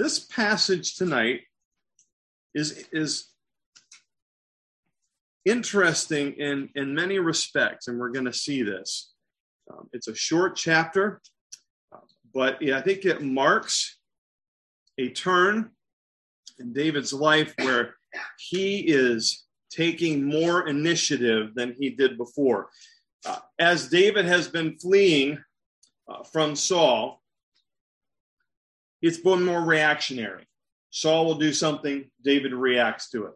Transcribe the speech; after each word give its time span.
this 0.00 0.18
passage 0.18 0.96
tonight 0.96 1.42
is, 2.54 2.86
is 2.90 3.28
interesting 5.44 6.32
in, 6.38 6.70
in 6.74 6.94
many 6.94 7.18
respects, 7.18 7.86
and 7.86 7.98
we're 7.98 8.08
going 8.08 8.24
to 8.24 8.32
see 8.32 8.62
this. 8.62 9.12
Um, 9.70 9.90
it's 9.92 10.08
a 10.08 10.14
short 10.14 10.56
chapter, 10.56 11.20
but 12.32 12.62
yeah, 12.62 12.78
I 12.78 12.80
think 12.80 13.04
it 13.04 13.20
marks 13.20 13.98
a 14.98 15.10
turn 15.10 15.70
in 16.58 16.72
David's 16.72 17.12
life 17.12 17.52
where 17.58 17.96
he 18.38 18.78
is 18.78 19.44
taking 19.70 20.24
more 20.24 20.66
initiative 20.66 21.54
than 21.54 21.76
he 21.78 21.90
did 21.90 22.16
before. 22.16 22.70
Uh, 23.26 23.40
as 23.58 23.90
David 23.90 24.24
has 24.24 24.48
been 24.48 24.78
fleeing 24.78 25.38
uh, 26.08 26.22
from 26.22 26.56
Saul, 26.56 27.20
it's 29.02 29.18
been 29.18 29.44
more 29.44 29.62
reactionary. 29.62 30.46
Saul 30.90 31.26
will 31.26 31.36
do 31.36 31.52
something, 31.52 32.10
David 32.22 32.52
reacts 32.52 33.10
to 33.10 33.26
it. 33.26 33.32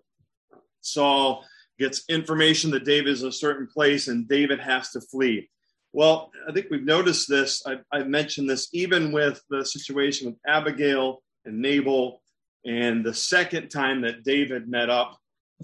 Saul 0.80 1.44
gets 1.78 2.04
information 2.08 2.70
that 2.72 2.84
David 2.84 3.12
is 3.12 3.22
a 3.22 3.32
certain 3.32 3.66
place 3.66 4.08
and 4.08 4.28
David 4.28 4.60
has 4.60 4.90
to 4.90 5.00
flee. 5.00 5.48
Well, 5.92 6.32
I 6.48 6.52
think 6.52 6.66
we've 6.70 6.84
noticed 6.84 7.28
this. 7.28 7.62
I, 7.66 7.78
I 7.92 8.02
mentioned 8.02 8.50
this 8.50 8.68
even 8.72 9.12
with 9.12 9.40
the 9.48 9.64
situation 9.64 10.26
with 10.26 10.36
Abigail 10.46 11.22
and 11.44 11.60
Nabal, 11.60 12.20
and 12.66 13.04
the 13.04 13.14
second 13.14 13.68
time 13.68 14.00
that 14.00 14.24
David 14.24 14.68
met 14.68 14.90
up 14.90 15.16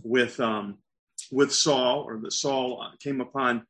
with 0.03 0.39
um, 0.39 0.79
with 1.33 1.53
Saul, 1.53 2.03
or 2.03 2.19
that 2.19 2.33
Saul 2.33 2.87
came 3.03 3.21
upon 3.21 3.67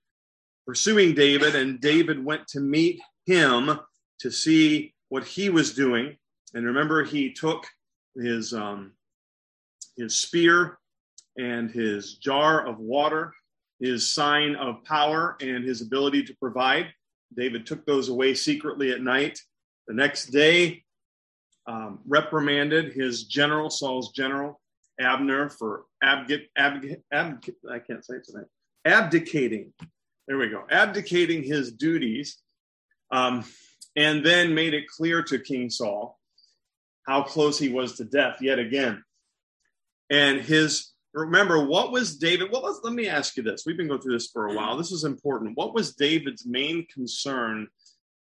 pursuing 0.67 1.15
David, 1.15 1.55
and 1.55 1.81
David 1.81 2.23
went 2.23 2.47
to 2.48 2.61
meet 2.61 3.01
him 3.27 3.81
to 4.20 4.31
see 4.31 4.95
what 5.09 5.25
he 5.25 5.48
was 5.48 5.75
doing. 5.75 6.17
And 6.55 6.67
remember, 6.67 7.05
he 7.05 7.33
took 7.33 7.67
his 8.17 8.53
um, 8.53 8.93
his 9.97 10.17
spear 10.17 10.79
and 11.39 11.70
his 11.70 12.15
jar 12.15 12.67
of 12.67 12.79
water, 12.79 13.33
his 13.79 14.11
sign 14.11 14.57
of 14.57 14.84
power, 14.84 15.37
and 15.41 15.65
his 15.65 15.81
ability 15.81 16.25
to 16.25 16.37
provide. 16.37 16.92
David 17.37 17.67
took 17.67 17.87
those 17.87 18.09
away 18.09 18.34
secretly 18.34 18.91
at 18.91 19.01
night. 19.01 19.39
The 19.87 19.95
next 19.95 20.27
day, 20.27 20.84
um, 21.67 22.01
reprimanded 22.07 22.92
his 22.92 23.25
general, 23.25 23.70
Saul's 23.70 24.12
general, 24.12 24.61
Abner, 24.98 25.48
for 25.48 25.85
abg- 26.03 26.48
abg- 26.59 27.03
abg- 27.12 27.55
I 27.70 27.79
can't 27.79 28.05
say 28.05 28.14
tonight, 28.25 28.47
abdicating. 28.85 29.73
There 30.27 30.39
we 30.39 30.48
go, 30.48 30.64
abdicating 30.70 31.42
his 31.42 31.73
duties, 31.73 32.39
um, 33.11 33.45
and 33.97 34.25
then 34.25 34.55
made 34.55 34.75
it 34.75 34.89
clear 34.89 35.23
to 35.25 35.39
King 35.39 35.70
Saul 35.70 36.20
how 37.11 37.25
close 37.25 37.58
he 37.58 37.69
was 37.69 37.97
to 37.97 38.05
death 38.05 38.41
yet 38.41 38.61
again. 38.61 39.03
And 40.11 40.41
his 40.41 40.92
remember 41.12 41.67
what 41.67 41.91
was 41.91 42.17
David? 42.17 42.52
Well, 42.52 42.78
let 42.84 42.92
me 42.92 43.08
ask 43.08 43.36
you 43.36 43.42
this. 43.42 43.64
We've 43.67 43.77
been 43.77 43.89
going 43.89 44.00
through 44.00 44.12
this 44.12 44.28
for 44.28 44.47
a 44.47 44.55
while. 44.55 44.77
This 44.77 44.92
is 44.92 45.02
important. 45.02 45.56
What 45.56 45.75
was 45.75 45.97
David's 45.97 46.47
main 46.47 46.86
concern 46.86 47.67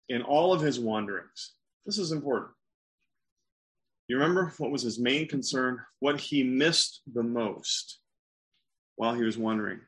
in 0.08 0.22
all 0.22 0.54
of 0.54 0.62
his 0.62 0.80
wanderings? 0.80 1.52
This 1.86 1.98
is 1.98 2.14
important. 2.14 2.52
You 4.08 4.16
remember 4.16 4.54
what 4.58 4.72
was 4.72 4.84
his 4.84 5.00
main 5.00 5.28
concern? 5.28 5.82
What 6.00 6.18
he 6.18 6.42
missed 6.42 7.02
the 7.14 7.24
most 7.24 8.00
while 8.96 9.16
he 9.16 9.24
was 9.24 9.38
wandering? 9.38 9.82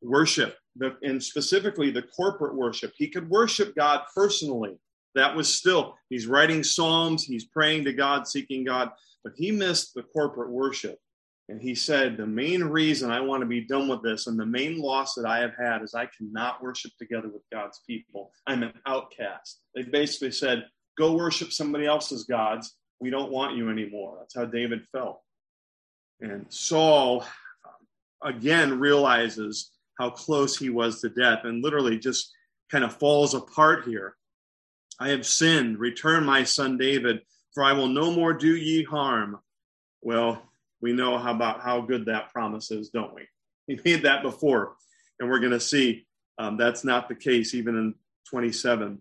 Worship, 0.00 0.56
and 1.02 1.22
specifically 1.22 1.90
the 1.90 2.00
corporate 2.00 2.54
worship. 2.54 2.94
He 2.96 3.08
could 3.08 3.28
worship 3.28 3.76
God 3.76 4.04
personally. 4.14 4.78
That 5.14 5.34
was 5.34 5.52
still, 5.52 5.96
he's 6.08 6.26
writing 6.26 6.62
Psalms, 6.62 7.24
he's 7.24 7.44
praying 7.44 7.84
to 7.84 7.92
God, 7.92 8.28
seeking 8.28 8.64
God, 8.64 8.90
but 9.24 9.32
he 9.36 9.50
missed 9.50 9.94
the 9.94 10.02
corporate 10.02 10.50
worship. 10.50 10.98
And 11.50 11.60
he 11.60 11.74
said, 11.74 12.16
The 12.16 12.26
main 12.26 12.62
reason 12.62 13.10
I 13.10 13.20
want 13.20 13.40
to 13.40 13.46
be 13.46 13.62
done 13.62 13.88
with 13.88 14.02
this 14.02 14.28
and 14.28 14.38
the 14.38 14.46
main 14.46 14.78
loss 14.80 15.14
that 15.14 15.26
I 15.26 15.40
have 15.40 15.54
had 15.58 15.82
is 15.82 15.94
I 15.94 16.06
cannot 16.06 16.62
worship 16.62 16.92
together 16.96 17.28
with 17.28 17.42
God's 17.52 17.80
people. 17.86 18.30
I'm 18.46 18.62
an 18.62 18.72
outcast. 18.86 19.60
They 19.74 19.82
basically 19.82 20.30
said, 20.30 20.66
Go 20.96 21.12
worship 21.16 21.50
somebody 21.50 21.86
else's 21.86 22.24
gods. 22.24 22.76
We 23.00 23.10
don't 23.10 23.32
want 23.32 23.56
you 23.56 23.68
anymore. 23.68 24.18
That's 24.20 24.36
how 24.36 24.44
David 24.44 24.82
felt. 24.92 25.22
And 26.20 26.46
Saul, 26.50 27.22
um, 27.66 28.34
again, 28.34 28.78
realizes 28.78 29.72
how 29.98 30.10
close 30.10 30.56
he 30.56 30.70
was 30.70 31.00
to 31.00 31.08
death 31.08 31.40
and 31.44 31.64
literally 31.64 31.98
just 31.98 32.30
kind 32.70 32.84
of 32.84 32.96
falls 32.96 33.34
apart 33.34 33.84
here. 33.86 34.14
I 35.00 35.08
have 35.08 35.26
sinned. 35.26 35.78
Return 35.78 36.24
my 36.24 36.44
son 36.44 36.76
David, 36.76 37.22
for 37.54 37.64
I 37.64 37.72
will 37.72 37.88
no 37.88 38.12
more 38.12 38.34
do 38.34 38.54
ye 38.54 38.84
harm. 38.84 39.38
Well, 40.02 40.42
we 40.82 40.92
know 40.92 41.18
how 41.18 41.34
about 41.34 41.62
how 41.62 41.80
good 41.80 42.06
that 42.06 42.32
promise 42.32 42.70
is, 42.70 42.90
don't 42.90 43.14
we? 43.14 43.26
He 43.66 43.78
made 43.84 44.02
that 44.02 44.22
before, 44.22 44.74
and 45.18 45.30
we're 45.30 45.38
going 45.38 45.52
to 45.52 45.60
see 45.60 46.04
um, 46.38 46.56
that's 46.56 46.82
not 46.82 47.08
the 47.08 47.14
case 47.14 47.54
even 47.54 47.76
in 47.76 47.94
27. 48.28 48.98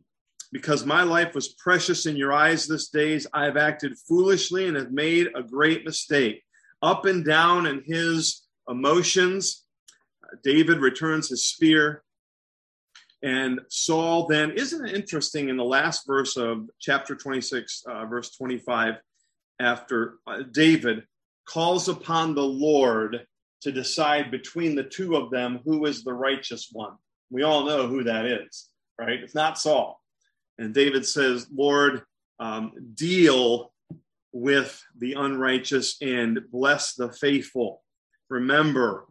Because 0.51 0.85
my 0.85 1.01
life 1.03 1.33
was 1.33 1.55
precious 1.55 2.05
in 2.05 2.15
your 2.15 2.33
eyes 2.33 2.67
this 2.67 2.89
days, 2.89 3.25
I 3.33 3.45
have 3.45 3.57
acted 3.57 3.97
foolishly 4.07 4.67
and 4.67 4.77
have 4.77 4.91
made 4.91 5.29
a 5.33 5.41
great 5.41 5.85
mistake. 5.85 6.43
Up 6.83 7.05
and 7.05 7.25
down 7.25 7.65
in 7.65 7.81
his 7.85 8.45
emotions, 8.67 9.65
David 10.43 10.79
returns 10.79 11.29
his 11.29 11.45
spear. 11.45 12.03
And 13.21 13.59
Saul 13.69 14.27
then, 14.27 14.51
isn't 14.51 14.87
it 14.87 14.95
interesting 14.95 15.49
in 15.49 15.57
the 15.57 15.63
last 15.63 16.07
verse 16.07 16.37
of 16.37 16.69
chapter 16.79 17.15
26, 17.15 17.83
uh, 17.87 18.05
verse 18.05 18.31
25, 18.31 18.95
after 19.59 20.19
uh, 20.25 20.43
David 20.51 21.03
calls 21.45 21.89
upon 21.89 22.33
the 22.33 22.41
Lord 22.41 23.25
to 23.61 23.71
decide 23.71 24.31
between 24.31 24.75
the 24.75 24.83
two 24.83 25.17
of 25.17 25.31
them 25.31 25.59
who 25.65 25.85
is 25.85 26.03
the 26.03 26.13
righteous 26.13 26.69
one. 26.71 26.93
We 27.29 27.43
all 27.43 27.65
know 27.65 27.87
who 27.87 28.03
that 28.05 28.25
is, 28.25 28.69
right? 28.97 29.19
It's 29.19 29.35
not 29.35 29.59
Saul. 29.59 30.01
And 30.57 30.73
David 30.73 31.05
says, 31.05 31.47
Lord, 31.53 32.03
um, 32.39 32.71
deal 32.93 33.73
with 34.31 34.81
the 34.97 35.13
unrighteous 35.13 35.97
and 36.01 36.39
bless 36.51 36.93
the 36.93 37.11
faithful. 37.11 37.81
Remember 38.29 39.05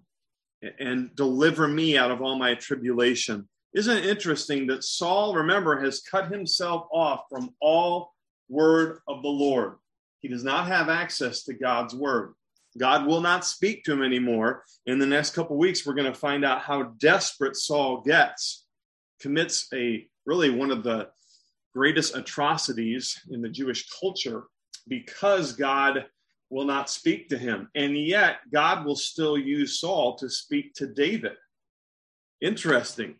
and 0.78 1.14
deliver 1.14 1.68
me 1.68 1.96
out 1.96 2.10
of 2.10 2.22
all 2.22 2.38
my 2.38 2.54
tribulation. 2.54 3.48
Isn't 3.74 3.98
it 3.98 4.06
interesting 4.06 4.66
that 4.68 4.84
Saul, 4.84 5.34
remember, 5.34 5.78
has 5.80 6.00
cut 6.00 6.32
himself 6.32 6.86
off 6.90 7.24
from 7.30 7.54
all 7.60 8.14
word 8.48 9.00
of 9.06 9.22
the 9.22 9.28
Lord? 9.28 9.74
He 10.20 10.28
does 10.28 10.44
not 10.44 10.66
have 10.66 10.88
access 10.88 11.44
to 11.44 11.54
God's 11.54 11.94
word. 11.94 12.34
God 12.76 13.06
will 13.06 13.20
not 13.20 13.44
speak 13.44 13.84
to 13.84 13.92
him 13.92 14.02
anymore. 14.02 14.64
In 14.86 14.98
the 14.98 15.06
next 15.06 15.34
couple 15.34 15.56
weeks, 15.56 15.86
we're 15.86 15.94
going 15.94 16.12
to 16.12 16.18
find 16.18 16.44
out 16.44 16.62
how 16.62 16.94
desperate 16.98 17.56
Saul 17.56 18.00
gets, 18.00 18.66
commits 19.20 19.68
a 19.72 20.06
really 20.26 20.50
one 20.50 20.70
of 20.70 20.82
the 20.82 21.08
greatest 21.74 22.16
atrocities 22.16 23.20
in 23.30 23.42
the 23.42 23.48
Jewish 23.48 23.88
culture 24.00 24.44
because 24.86 25.52
God 25.52 26.06
will 26.50 26.64
not 26.64 26.90
speak 26.90 27.28
to 27.28 27.38
him. 27.38 27.68
And 27.74 27.96
yet, 27.96 28.38
God 28.52 28.84
will 28.84 28.96
still 28.96 29.36
use 29.36 29.80
Saul 29.80 30.16
to 30.16 30.30
speak 30.30 30.74
to 30.74 30.86
David. 30.86 31.36
Interesting. 32.40 33.16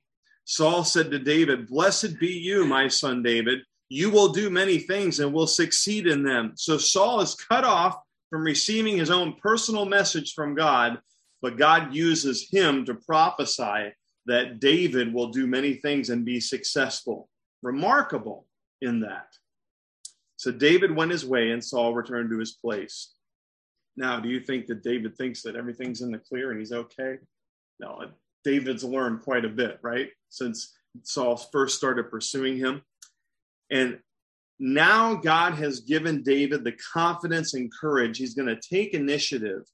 Saul 0.48 0.82
said 0.82 1.10
to 1.10 1.19
David, 1.19 1.69
Blessed 1.69 2.19
be 2.19 2.32
you, 2.32 2.64
my 2.64 2.88
son 2.88 3.22
David. 3.22 3.59
You 3.91 4.09
will 4.09 4.28
do 4.28 4.48
many 4.48 4.78
things 4.78 5.20
and 5.20 5.31
will 5.31 5.47
succeed 5.47 6.06
in 6.06 6.22
them. 6.22 6.53
So 6.56 6.78
Saul 6.78 7.20
is 7.20 7.34
cut 7.34 7.64
off 7.64 7.98
from 8.31 8.44
receiving 8.44 8.97
his 8.97 9.10
own 9.10 9.34
personal 9.34 9.84
message 9.84 10.32
from 10.32 10.54
God, 10.54 11.00
but 11.42 11.58
God 11.58 11.94
uses 11.94 12.48
him 12.50 12.87
to 12.87 12.94
prophesy 12.94 13.92
that 14.25 14.58
David 14.58 15.12
will 15.12 15.28
do 15.28 15.47
many 15.47 15.75
things 15.75 16.08
and 16.08 16.25
be 16.25 16.41
successful. 16.41 17.28
Remarkable 17.62 18.47
in 18.81 19.00
that. 19.00 19.28
So 20.37 20.50
David 20.50 20.97
went 20.97 21.10
his 21.10 21.26
way 21.26 21.50
and 21.50 21.62
Saul 21.62 21.93
returned 21.93 22.31
to 22.31 22.38
his 22.38 22.52
place. 22.52 23.12
Now, 23.99 24.19
do 24.19 24.31
you 24.31 24.40
think 24.40 24.67
that 24.69 24.82
David 24.82 25.14
thinks 25.14 25.43
that 25.43 25.56
everything's 25.56 26.00
in 26.00 26.11
the 26.11 26.19
clear 26.19 26.52
and 26.52 26.58
he's 26.58 26.73
okay? 26.73 27.19
No, 27.81 28.00
David's 28.49 28.83
learned 28.83 29.21
quite 29.21 29.45
a 29.45 29.50
bit, 29.50 29.79
right? 29.83 30.09
Since 30.31 30.75
Saul 31.03 31.37
first 31.37 31.77
started 31.77 32.11
pursuing 32.11 32.56
him. 32.56 32.81
And 33.71 33.99
now 34.59 35.17
God 35.17 35.53
has 35.55 35.81
given 35.81 36.23
David 36.23 36.65
the 36.65 36.77
confidence 36.93 37.53
and 37.53 37.71
courage. 37.71 38.17
He's 38.17 38.35
going 38.35 38.49
to 38.49 38.59
take 38.59 38.95
initiative 38.95 39.65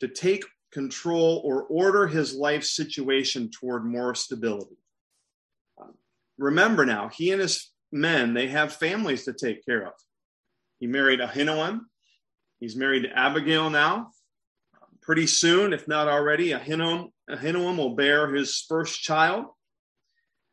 to 0.00 0.08
take 0.08 0.44
control 0.72 1.42
or 1.44 1.62
order 1.62 2.08
his 2.08 2.34
life 2.34 2.64
situation 2.64 3.50
toward 3.50 3.84
more 3.84 4.16
stability. 4.16 4.76
remember 6.36 6.84
now, 6.84 7.08
he 7.08 7.30
and 7.30 7.40
his 7.40 7.70
men, 7.92 8.34
they 8.34 8.48
have 8.48 8.74
families 8.74 9.24
to 9.26 9.32
take 9.32 9.64
care 9.64 9.86
of. 9.86 9.92
He 10.80 10.88
married 10.88 11.20
Ahinoam. 11.20 11.82
He's 12.58 12.74
married 12.74 13.04
to 13.04 13.16
Abigail 13.16 13.70
now. 13.70 14.10
Pretty 15.04 15.26
soon, 15.26 15.72
if 15.72 15.86
not 15.86 16.08
already, 16.08 16.50
Ahinoam, 16.50 17.10
Ahinoam 17.30 17.76
will 17.76 17.94
bear 17.94 18.34
his 18.34 18.64
first 18.66 19.02
child. 19.02 19.46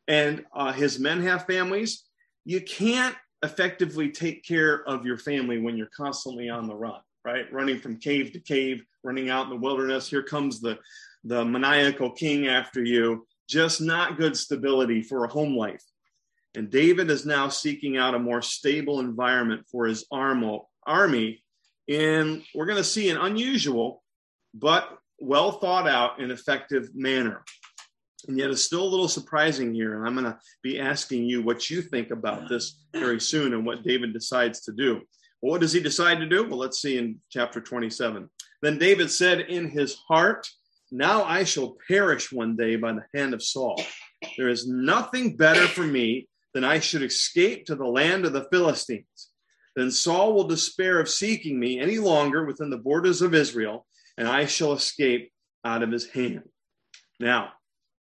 And 0.06 0.44
uh, 0.54 0.72
his 0.72 0.98
men 0.98 1.22
have 1.22 1.46
families. 1.46 2.04
You 2.44 2.60
can't 2.60 3.16
effectively 3.42 4.10
take 4.10 4.44
care 4.44 4.86
of 4.86 5.06
your 5.06 5.16
family 5.16 5.58
when 5.58 5.76
you're 5.76 5.88
constantly 5.96 6.50
on 6.50 6.66
the 6.66 6.74
run, 6.74 7.00
right? 7.24 7.50
Running 7.52 7.78
from 7.78 7.98
cave 7.98 8.32
to 8.32 8.40
cave, 8.40 8.82
running 9.02 9.30
out 9.30 9.44
in 9.44 9.50
the 9.50 9.56
wilderness. 9.56 10.08
Here 10.08 10.22
comes 10.22 10.60
the, 10.60 10.78
the 11.24 11.44
maniacal 11.44 12.10
king 12.10 12.48
after 12.48 12.84
you. 12.84 13.26
Just 13.48 13.80
not 13.80 14.18
good 14.18 14.36
stability 14.36 15.02
for 15.02 15.24
a 15.24 15.28
home 15.28 15.56
life. 15.56 15.82
And 16.54 16.70
David 16.70 17.10
is 17.10 17.24
now 17.24 17.48
seeking 17.48 17.96
out 17.96 18.14
a 18.14 18.18
more 18.18 18.42
stable 18.42 19.00
environment 19.00 19.66
for 19.70 19.86
his 19.86 20.04
army. 20.10 21.42
And 21.88 22.42
we're 22.54 22.66
going 22.66 22.76
to 22.76 22.84
see 22.84 23.08
an 23.08 23.16
unusual, 23.16 24.01
but 24.54 24.98
well 25.18 25.52
thought 25.52 25.88
out 25.88 26.20
and 26.20 26.32
effective 26.32 26.90
manner. 26.94 27.44
And 28.28 28.38
yet 28.38 28.50
it's 28.50 28.62
still 28.62 28.82
a 28.82 28.88
little 28.88 29.08
surprising 29.08 29.74
here. 29.74 29.96
And 29.96 30.06
I'm 30.06 30.14
going 30.14 30.32
to 30.32 30.38
be 30.62 30.78
asking 30.78 31.24
you 31.24 31.42
what 31.42 31.70
you 31.70 31.82
think 31.82 32.10
about 32.10 32.48
this 32.48 32.84
very 32.92 33.20
soon 33.20 33.52
and 33.52 33.66
what 33.66 33.82
David 33.82 34.12
decides 34.12 34.60
to 34.62 34.72
do. 34.72 35.00
Well, 35.40 35.52
what 35.52 35.60
does 35.60 35.72
he 35.72 35.80
decide 35.80 36.20
to 36.20 36.26
do? 36.26 36.46
Well, 36.46 36.58
let's 36.58 36.80
see 36.80 36.98
in 36.98 37.20
chapter 37.30 37.60
27. 37.60 38.28
Then 38.62 38.78
David 38.78 39.10
said 39.10 39.40
in 39.40 39.68
his 39.68 39.96
heart, 40.08 40.48
Now 40.92 41.24
I 41.24 41.42
shall 41.42 41.76
perish 41.88 42.30
one 42.30 42.56
day 42.56 42.76
by 42.76 42.92
the 42.92 43.04
hand 43.14 43.34
of 43.34 43.42
Saul. 43.42 43.82
There 44.36 44.48
is 44.48 44.68
nothing 44.68 45.36
better 45.36 45.66
for 45.66 45.82
me 45.82 46.28
than 46.54 46.62
I 46.62 46.78
should 46.78 47.02
escape 47.02 47.66
to 47.66 47.74
the 47.74 47.86
land 47.86 48.24
of 48.24 48.32
the 48.32 48.46
Philistines. 48.52 49.30
Then 49.74 49.90
Saul 49.90 50.34
will 50.34 50.44
despair 50.44 51.00
of 51.00 51.08
seeking 51.08 51.58
me 51.58 51.80
any 51.80 51.98
longer 51.98 52.44
within 52.44 52.70
the 52.70 52.76
borders 52.76 53.22
of 53.22 53.34
Israel, 53.34 53.86
and 54.18 54.28
I 54.28 54.46
shall 54.46 54.72
escape 54.72 55.32
out 55.64 55.82
of 55.82 55.90
his 55.90 56.08
hand. 56.08 56.42
Now, 57.20 57.52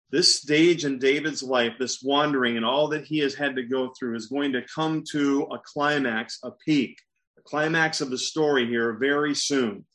this 0.09 0.35
stage 0.35 0.83
in 0.83 0.99
David's 0.99 1.41
life, 1.41 1.73
this 1.79 2.01
wandering 2.01 2.57
and 2.57 2.65
all 2.65 2.89
that 2.89 3.05
he 3.05 3.19
has 3.19 3.33
had 3.33 3.55
to 3.55 3.63
go 3.63 3.93
through, 3.97 4.15
is 4.15 4.27
going 4.27 4.51
to 4.53 4.65
come 4.73 5.03
to 5.11 5.43
a 5.51 5.59
climax, 5.59 6.39
a 6.43 6.51
peak, 6.51 6.99
a 7.37 7.41
climax 7.41 8.01
of 8.01 8.09
the 8.09 8.17
story 8.17 8.67
here 8.67 8.93
very 8.93 9.33
soon. 9.33 9.85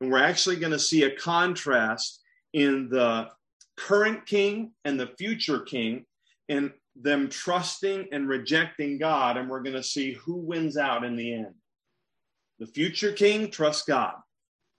And 0.00 0.10
we're 0.10 0.22
actually 0.22 0.56
going 0.56 0.72
to 0.72 0.78
see 0.78 1.04
a 1.04 1.16
contrast 1.16 2.20
in 2.52 2.88
the 2.90 3.28
current 3.76 4.26
king 4.26 4.72
and 4.84 5.00
the 5.00 5.12
future 5.18 5.60
king, 5.60 6.04
and 6.48 6.72
them 6.94 7.30
trusting 7.30 8.08
and 8.12 8.28
rejecting 8.28 8.98
God. 8.98 9.38
And 9.38 9.48
we're 9.48 9.62
going 9.62 9.76
to 9.76 9.82
see 9.82 10.12
who 10.12 10.36
wins 10.36 10.76
out 10.76 11.04
in 11.04 11.16
the 11.16 11.32
end. 11.32 11.54
The 12.58 12.66
future 12.66 13.12
king 13.12 13.50
trusts 13.50 13.84
God. 13.84 14.14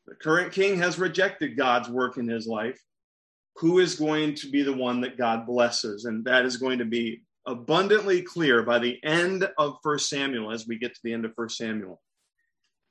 The 0.08 0.16
current 0.16 0.52
king 0.52 0.78
has 0.80 1.00
rejected 1.00 1.58
God's 1.58 1.90
work 1.90 2.18
in 2.18 2.28
his 2.28 2.48
life 2.48 2.80
who 3.58 3.80
is 3.80 3.96
going 3.96 4.36
to 4.36 4.50
be 4.50 4.64
the 4.64 4.74
one 4.74 5.02
that 5.02 5.18
God 5.18 5.46
blesses. 5.46 6.06
And 6.06 6.26
that 6.26 6.46
is 6.46 6.58
going 6.58 6.80
to 6.80 6.86
be 6.86 7.22
abundantly 7.46 8.22
clear 8.22 8.64
by 8.64 8.80
the 8.80 9.02
end 9.04 9.48
of 9.58 9.78
First 9.84 10.10
Samuel 10.10 10.52
as 10.52 10.68
we 10.68 10.78
get 10.78 10.94
to 10.94 11.00
the 11.04 11.14
end 11.14 11.26
of 11.26 11.34
First 11.36 11.58
Samuel. 11.58 12.02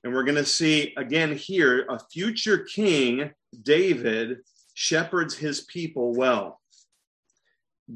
And 0.04 0.12
we're 0.12 0.24
going 0.24 0.36
to 0.36 0.44
see 0.44 0.94
again 0.96 1.36
here 1.36 1.86
a 1.88 1.98
future 2.12 2.58
king, 2.58 3.30
David, 3.62 4.38
shepherds 4.74 5.34
his 5.34 5.62
people 5.62 6.14
well. 6.14 6.60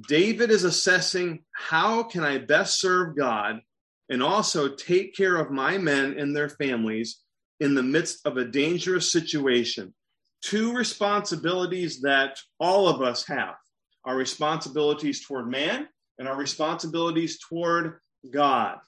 David 0.09 0.51
is 0.51 0.65
assessing 0.65 1.45
how 1.53 2.03
can 2.03 2.23
I 2.23 2.39
best 2.39 2.81
serve 2.81 3.17
God 3.17 3.61
and 4.09 4.23
also 4.23 4.69
take 4.69 5.17
care 5.17 5.37
of 5.37 5.51
my 5.51 5.79
men 5.79 6.17
and 6.19 6.35
their 6.35 6.49
families 6.49 7.23
in 7.61 7.75
the 7.75 7.82
midst 7.82 8.26
of 8.26 8.37
a 8.37 8.44
dangerous 8.44 9.11
situation 9.12 9.94
two 10.43 10.73
responsibilities 10.73 12.00
that 12.03 12.38
all 12.61 12.88
of 12.88 13.03
us 13.03 13.26
have 13.26 13.55
our 14.05 14.17
responsibilities 14.17 15.26
toward 15.26 15.50
man 15.50 15.88
and 16.19 16.29
our 16.29 16.37
responsibilities 16.37 17.38
toward 17.41 17.99
God. 18.31 18.79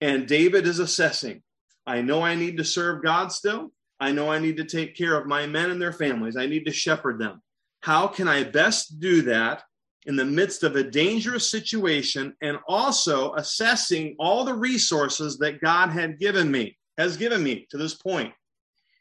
And 0.00 0.26
David 0.26 0.66
is 0.66 0.78
assessing 0.78 1.42
I 1.86 2.00
know 2.02 2.22
I 2.22 2.34
need 2.34 2.56
to 2.56 2.64
serve 2.64 3.04
God 3.04 3.30
still. 3.30 3.70
I 4.00 4.10
know 4.10 4.30
I 4.30 4.38
need 4.38 4.56
to 4.56 4.64
take 4.64 4.96
care 4.96 5.16
of 5.16 5.26
my 5.26 5.46
men 5.46 5.70
and 5.70 5.80
their 5.80 5.92
families. 5.92 6.36
I 6.36 6.46
need 6.46 6.66
to 6.66 6.72
shepherd 6.72 7.18
them. 7.18 7.42
How 7.80 8.08
can 8.08 8.26
I 8.26 8.42
best 8.42 8.98
do 8.98 9.22
that 9.22 9.62
in 10.06 10.16
the 10.16 10.24
midst 10.24 10.62
of 10.64 10.76
a 10.76 10.82
dangerous 10.82 11.50
situation 11.50 12.34
and 12.40 12.58
also 12.68 13.34
assessing 13.34 14.16
all 14.18 14.44
the 14.44 14.54
resources 14.54 15.38
that 15.38 15.60
God 15.60 15.90
had 15.90 16.18
given 16.18 16.50
me, 16.50 16.76
has 16.98 17.16
given 17.16 17.42
me 17.42 17.66
to 17.70 17.76
this 17.76 17.94
point? 17.94 18.32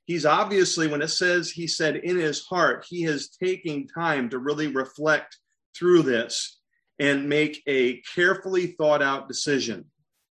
he's 0.06 0.26
obviously, 0.26 0.88
when 0.88 1.02
it 1.02 1.10
says 1.10 1.50
he 1.50 1.68
said 1.68 1.98
in 1.98 2.18
his 2.18 2.46
heart, 2.46 2.86
he 2.88 3.06
is 3.06 3.30
taking 3.30 3.88
time 3.88 4.30
to 4.30 4.40
really 4.40 4.68
reflect 4.68 5.38
through 5.78 6.04
this 6.04 6.60
and 7.00 7.28
make 7.28 7.62
a 7.68 8.02
carefully 8.16 8.68
thought 8.68 9.02
out 9.02 9.28
decision. 9.28 9.86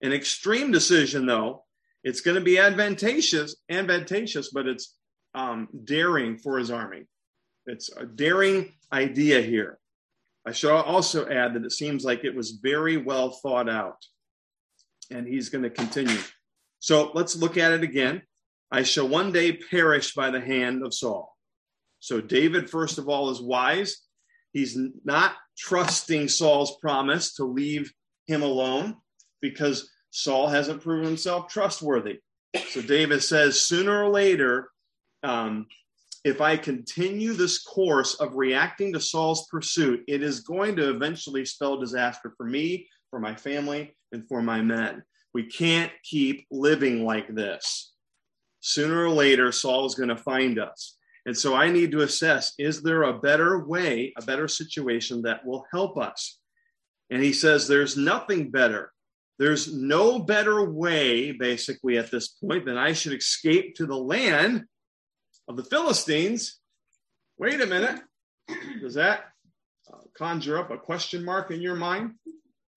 An 0.02 0.12
extreme 0.12 0.72
decision, 0.72 1.26
though, 1.26 1.64
it's 2.02 2.20
going 2.20 2.36
to 2.36 2.40
be 2.40 2.58
advantageous, 2.58 3.56
advantageous, 3.68 4.50
but 4.50 4.66
it's 4.66 4.96
um, 5.34 5.68
daring 5.84 6.38
for 6.38 6.58
his 6.58 6.70
army. 6.70 7.04
It's 7.66 7.90
a 7.96 8.06
daring 8.06 8.72
idea 8.92 9.42
here. 9.42 9.78
I 10.46 10.52
should 10.52 10.70
also 10.72 11.28
add 11.28 11.54
that 11.54 11.64
it 11.64 11.72
seems 11.72 12.04
like 12.04 12.24
it 12.24 12.34
was 12.34 12.52
very 12.62 12.96
well 12.96 13.30
thought 13.30 13.68
out, 13.68 13.98
and 15.10 15.26
he's 15.26 15.50
going 15.50 15.64
to 15.64 15.70
continue. 15.70 16.18
So 16.80 17.10
let's 17.14 17.36
look 17.36 17.56
at 17.56 17.72
it 17.72 17.82
again. 17.82 18.22
I 18.70 18.82
shall 18.82 19.08
one 19.08 19.32
day 19.32 19.52
perish 19.52 20.14
by 20.14 20.30
the 20.30 20.40
hand 20.40 20.84
of 20.84 20.94
Saul. 20.94 21.34
So, 22.00 22.20
David, 22.20 22.70
first 22.70 22.98
of 22.98 23.08
all, 23.08 23.30
is 23.30 23.40
wise. 23.40 23.98
He's 24.52 24.78
not 25.04 25.32
trusting 25.56 26.28
Saul's 26.28 26.76
promise 26.80 27.34
to 27.34 27.44
leave 27.44 27.92
him 28.26 28.42
alone 28.42 28.96
because 29.40 29.90
Saul 30.10 30.48
hasn't 30.48 30.82
proven 30.82 31.06
himself 31.06 31.48
trustworthy. 31.48 32.18
So, 32.68 32.82
David 32.82 33.22
says, 33.22 33.60
sooner 33.60 34.04
or 34.04 34.10
later, 34.10 34.70
um, 35.22 35.66
if 36.24 36.40
I 36.40 36.56
continue 36.56 37.32
this 37.32 37.62
course 37.62 38.14
of 38.14 38.36
reacting 38.36 38.92
to 38.92 39.00
Saul's 39.00 39.46
pursuit, 39.50 40.04
it 40.06 40.22
is 40.22 40.40
going 40.40 40.76
to 40.76 40.90
eventually 40.90 41.44
spell 41.44 41.80
disaster 41.80 42.32
for 42.36 42.44
me, 42.44 42.88
for 43.10 43.18
my 43.18 43.34
family, 43.34 43.96
and 44.12 44.28
for 44.28 44.42
my 44.42 44.60
men. 44.60 45.02
We 45.38 45.44
can't 45.44 45.92
keep 46.02 46.48
living 46.50 47.04
like 47.04 47.32
this 47.32 47.92
sooner 48.58 49.04
or 49.04 49.10
later, 49.10 49.52
Saul 49.52 49.86
is 49.86 49.94
going 49.94 50.08
to 50.08 50.16
find 50.16 50.58
us. 50.58 50.96
And 51.26 51.38
so 51.38 51.54
I 51.54 51.70
need 51.70 51.92
to 51.92 52.00
assess 52.00 52.54
is 52.58 52.82
there 52.82 53.04
a 53.04 53.20
better 53.20 53.64
way, 53.64 54.12
a 54.16 54.24
better 54.24 54.48
situation 54.48 55.22
that 55.22 55.46
will 55.46 55.64
help 55.70 55.96
us? 55.96 56.40
And 57.08 57.22
he 57.22 57.32
says, 57.32 57.68
There's 57.68 57.96
nothing 57.96 58.50
better. 58.50 58.92
There's 59.38 59.72
no 59.72 60.18
better 60.18 60.68
way, 60.68 61.30
basically, 61.30 61.98
at 61.98 62.10
this 62.10 62.26
point, 62.26 62.64
than 62.64 62.76
I 62.76 62.92
should 62.92 63.12
escape 63.12 63.76
to 63.76 63.86
the 63.86 63.96
land 63.96 64.64
of 65.46 65.56
the 65.56 65.62
Philistines. 65.62 66.58
Wait 67.38 67.60
a 67.60 67.66
minute. 67.66 68.00
Does 68.80 68.94
that 68.94 69.26
uh, 69.88 69.98
conjure 70.16 70.58
up 70.58 70.72
a 70.72 70.78
question 70.78 71.24
mark 71.24 71.52
in 71.52 71.62
your 71.62 71.76
mind? 71.76 72.14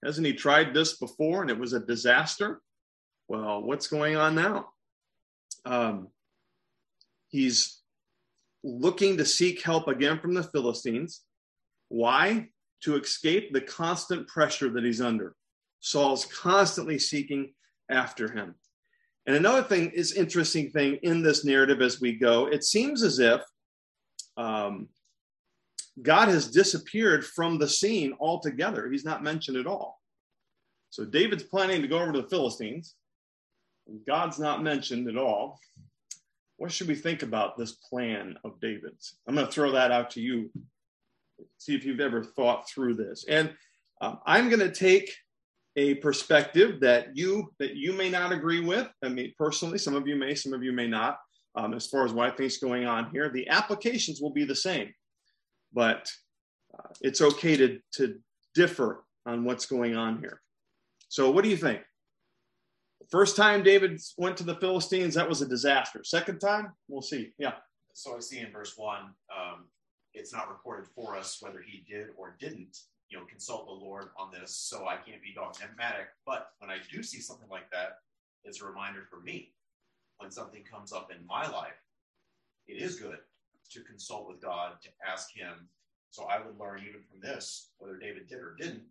Hasn't 0.03 0.27
he 0.27 0.34
tried 0.34 0.74
this 0.74 0.98
before 0.98 1.41
and 1.41 1.51
it 1.51 1.60
was 1.60 1.74
a 1.74 1.79
disaster? 1.79 2.62
Well, 3.27 3.62
what's 3.62 3.88
going 3.88 4.17
on 4.17 4.36
now? 4.36 4.67
um, 5.65 6.08
he's 7.29 7.81
looking 8.63 9.17
to 9.17 9.25
seek 9.25 9.62
help 9.62 9.88
again 9.88 10.20
from 10.20 10.34
the 10.34 10.43
Philistines. 10.43 11.22
Why? 11.89 12.50
To 12.84 12.96
escape 12.96 13.53
the 13.53 13.62
constant 13.62 14.27
pressure 14.27 14.70
that 14.70 14.84
he's 14.84 15.01
under. 15.01 15.36
Saul's 15.79 16.25
constantly 16.25 17.00
seeking 17.00 17.53
after 17.89 18.31
him. 18.31 18.55
And 19.25 19.36
another 19.36 19.63
thing 19.63 19.91
is 19.91 20.13
interesting 20.13 20.72
thing 20.72 20.98
in 21.03 21.22
this 21.22 21.46
narrative 21.46 21.81
as 21.81 22.01
we 22.01 22.13
go, 22.13 22.48
it 22.48 22.63
seems 22.63 23.03
as 23.03 23.20
if 23.20 23.41
um, 24.38 24.88
God 26.01 26.29
has 26.29 26.50
disappeared 26.50 27.25
from 27.25 27.57
the 27.57 27.67
scene 27.67 28.13
altogether. 28.19 28.89
He's 28.89 29.05
not 29.05 29.24
mentioned 29.24 29.57
at 29.57 29.67
all. 29.67 30.00
So 30.89 31.05
David's 31.05 31.43
planning 31.43 31.81
to 31.81 31.88
go 31.88 32.00
over 32.00 32.12
to 32.12 32.21
the 32.21 32.29
Philistines. 32.29 32.95
God's 34.07 34.39
not 34.39 34.63
mentioned 34.63 35.10
at 35.10 35.17
all. 35.17 35.60
What 36.57 36.71
should 36.71 36.88
we 36.88 36.95
think 36.95 37.24
about 37.24 37.57
this 37.57 37.74
plan 37.89 38.38
of 38.43 38.60
David's? 38.62 39.17
I'm 39.27 39.36
going 39.36 39.48
to 39.48 39.51
throw 39.51 39.71
that 39.71 39.91
out 39.91 40.12
to 40.12 40.21
you. 40.21 40.51
See 41.57 41.75
if 41.75 41.86
you've 41.86 42.00
ever 42.00 42.24
thought 42.24 42.69
through 42.69 42.95
this. 42.95 43.25
And 43.27 43.53
um, 44.01 44.19
I'm 44.25 44.48
going 44.50 44.60
to 44.60 44.71
take 44.71 45.12
a 45.77 45.95
perspective 45.95 46.79
that 46.81 47.15
you 47.15 47.51
that 47.60 47.75
you 47.75 47.93
may 47.93 48.10
not 48.10 48.31
agree 48.31 48.60
with. 48.60 48.88
I 49.03 49.10
mean, 49.10 49.33
personally, 49.38 49.77
some 49.77 49.95
of 49.95 50.07
you 50.07 50.15
may, 50.15 50.36
some 50.36 50.53
of 50.53 50.63
you 50.63 50.71
may 50.71 50.88
not. 50.88 51.17
Um, 51.55 51.74
as 51.74 51.88
far 51.88 52.05
as 52.05 52.12
think 52.12 52.39
is 52.39 52.57
going 52.57 52.86
on 52.86 53.10
here, 53.12 53.29
the 53.29 53.48
applications 53.50 54.21
will 54.21 54.31
be 54.31 54.45
the 54.45 54.55
same, 54.55 54.93
but 55.73 56.11
uh, 56.77 56.89
it's 57.01 57.21
okay 57.21 57.57
to 57.57 57.79
to 57.93 58.19
differ 58.55 59.03
on 59.25 59.43
what's 59.43 59.65
going 59.65 59.95
on 59.95 60.19
here. 60.19 60.41
So, 61.09 61.31
what 61.31 61.43
do 61.43 61.49
you 61.49 61.57
think? 61.57 61.81
First 63.09 63.35
time 63.35 63.63
David 63.63 63.99
went 64.17 64.37
to 64.37 64.43
the 64.43 64.55
Philistines, 64.55 65.15
that 65.15 65.27
was 65.27 65.41
a 65.41 65.47
disaster. 65.47 66.01
Second 66.03 66.39
time, 66.39 66.71
we'll 66.87 67.01
see. 67.01 67.33
Yeah. 67.37 67.53
So 67.93 68.15
I 68.15 68.21
see 68.21 68.39
in 68.39 68.51
verse 68.51 68.77
one, 68.77 69.13
um, 69.35 69.65
it's 70.13 70.31
not 70.31 70.49
recorded 70.49 70.87
for 70.95 71.17
us 71.17 71.37
whether 71.41 71.61
he 71.61 71.83
did 71.91 72.07
or 72.15 72.37
didn't 72.39 72.77
you 73.09 73.17
know, 73.17 73.25
consult 73.25 73.65
the 73.65 73.73
Lord 73.73 74.09
on 74.17 74.31
this, 74.31 74.55
so 74.55 74.87
I 74.87 74.95
can't 74.95 75.21
be 75.21 75.33
dogmatic. 75.35 76.07
But 76.25 76.51
when 76.59 76.69
I 76.69 76.77
do 76.89 77.03
see 77.03 77.19
something 77.19 77.49
like 77.49 77.69
that, 77.71 77.97
it's 78.45 78.61
a 78.61 78.65
reminder 78.65 79.03
for 79.09 79.19
me 79.19 79.53
when 80.19 80.31
something 80.31 80.63
comes 80.63 80.93
up 80.93 81.09
in 81.11 81.25
my 81.27 81.45
life. 81.49 81.73
It 82.67 82.81
is 82.81 82.95
good 82.95 83.17
to 83.71 83.81
consult 83.81 84.27
with 84.27 84.41
God, 84.41 84.73
to 84.83 84.89
ask 85.07 85.33
Him. 85.33 85.67
So 86.09 86.25
I 86.25 86.39
would 86.39 86.59
learn 86.59 86.81
even 86.87 87.01
from 87.09 87.19
this, 87.21 87.69
whether 87.77 87.97
David 87.97 88.27
did 88.27 88.39
or 88.39 88.55
didn't, 88.59 88.83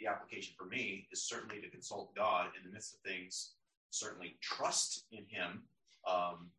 the 0.00 0.06
application 0.08 0.54
for 0.58 0.64
me 0.64 1.06
is 1.12 1.22
certainly 1.22 1.60
to 1.60 1.70
consult 1.70 2.14
God 2.16 2.48
in 2.58 2.68
the 2.68 2.72
midst 2.74 2.94
of 2.94 3.00
things, 3.00 3.52
certainly 3.90 4.36
trust 4.40 5.04
in 5.12 5.24
Him. 5.28 5.62
Um, 6.06 6.50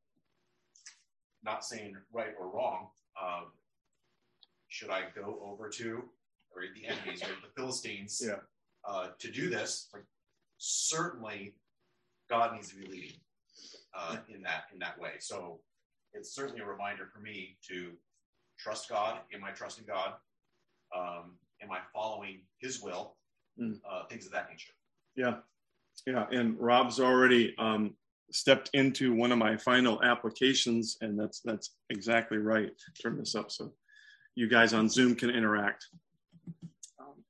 not 1.43 1.65
saying 1.65 1.98
right 2.13 2.33
or 2.39 2.48
wrong. 2.48 2.88
Um, 3.22 3.48
should 4.69 4.89
I 4.89 5.03
go 5.13 5.39
over 5.43 5.69
to 5.69 6.03
or 6.55 6.63
the 6.74 6.88
enemies 6.88 7.22
or 7.22 7.36
the 7.41 7.51
Philistines 7.55 8.22
Yeah. 8.25 8.38
uh, 8.88 9.10
to 9.19 9.29
do 9.29 9.50
this? 9.50 9.89
Like 9.93 10.05
certainly, 10.57 11.53
God 12.29 12.53
needs 12.55 12.69
to 12.69 12.75
be 12.77 12.86
leading 12.88 13.17
uh, 13.93 14.17
in 14.33 14.41
that 14.43 14.65
in 14.72 14.79
that 14.79 14.98
way. 14.98 15.15
So 15.19 15.60
it's 16.13 16.34
certainly 16.34 16.62
a 16.62 16.65
reminder 16.65 17.08
for 17.13 17.20
me 17.20 17.58
to 17.70 17.91
trust 18.60 18.89
God. 18.89 19.20
Am 19.34 19.43
I 19.43 19.51
trusting 19.51 19.86
God? 19.86 20.13
Um, 20.96 21.38
am 21.62 21.72
I 21.72 21.79
following 21.93 22.41
His 22.60 22.82
will? 22.82 23.15
Mm. 23.60 23.79
Uh, 23.89 24.05
things 24.05 24.25
of 24.25 24.32
that 24.32 24.50
nature. 24.50 24.74
Yeah, 25.15 25.36
yeah. 26.08 26.25
And 26.32 26.60
Rob's 26.60 27.00
already 27.00 27.55
um, 27.58 27.96
stepped 28.32 28.70
into 28.74 29.13
one 29.13 29.32
of 29.32 29.38
my 29.38 29.58
final 29.58 30.01
applications, 30.03 30.98
and 31.01 31.20
that's 31.20 31.41
that's 31.41 31.75
exactly 31.89 32.38
right. 32.38 32.72
Turn 33.01 33.17
this 33.17 33.36
up 33.36 33.51
so 33.51 33.74
you 34.36 34.48
guys 34.50 34.74
on 34.74 34.89
Zoom 34.89 35.15
can 35.15 35.29
interact. 35.29 35.86
Um, 37.00 37.24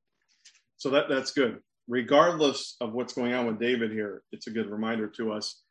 so 0.78 0.90
that 0.92 1.10
that's 1.10 1.32
good. 1.32 1.60
Regardless 1.88 2.78
of 2.80 2.94
what's 2.94 3.14
going 3.14 3.34
on 3.34 3.46
with 3.46 3.60
David 3.60 3.92
here, 3.92 4.24
it's 4.32 4.48
a 4.48 4.52
good 4.52 4.70
reminder 4.70 5.08
to 5.18 5.34
us: 5.34 5.64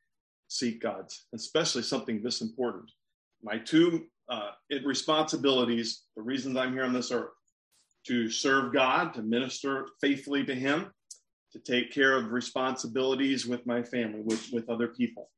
seek 0.49 0.83
God's, 0.83 1.27
especially 1.35 1.83
something 1.83 2.23
this 2.23 2.43
important. 2.43 2.91
My 3.43 3.59
two 3.59 4.07
uh, 4.29 4.51
responsibilities, 4.85 6.03
the 6.17 6.23
reasons 6.23 6.57
I'm 6.57 6.73
here 6.73 6.85
on 6.85 6.93
this 6.93 7.11
earth, 7.11 7.31
to 8.07 8.31
serve 8.31 8.73
God, 8.73 9.15
to 9.15 9.23
minister 9.23 9.89
faithfully 10.01 10.45
to 10.45 10.55
Him, 10.55 10.93
to 11.53 11.59
take 11.59 11.93
care 11.93 12.17
of 12.17 12.33
responsibilities 12.33 13.47
with 13.47 13.67
my 13.67 13.83
family, 13.83 14.21
with, 14.23 14.49
with 14.53 14.69
other 14.69 14.89
people. 14.89 15.31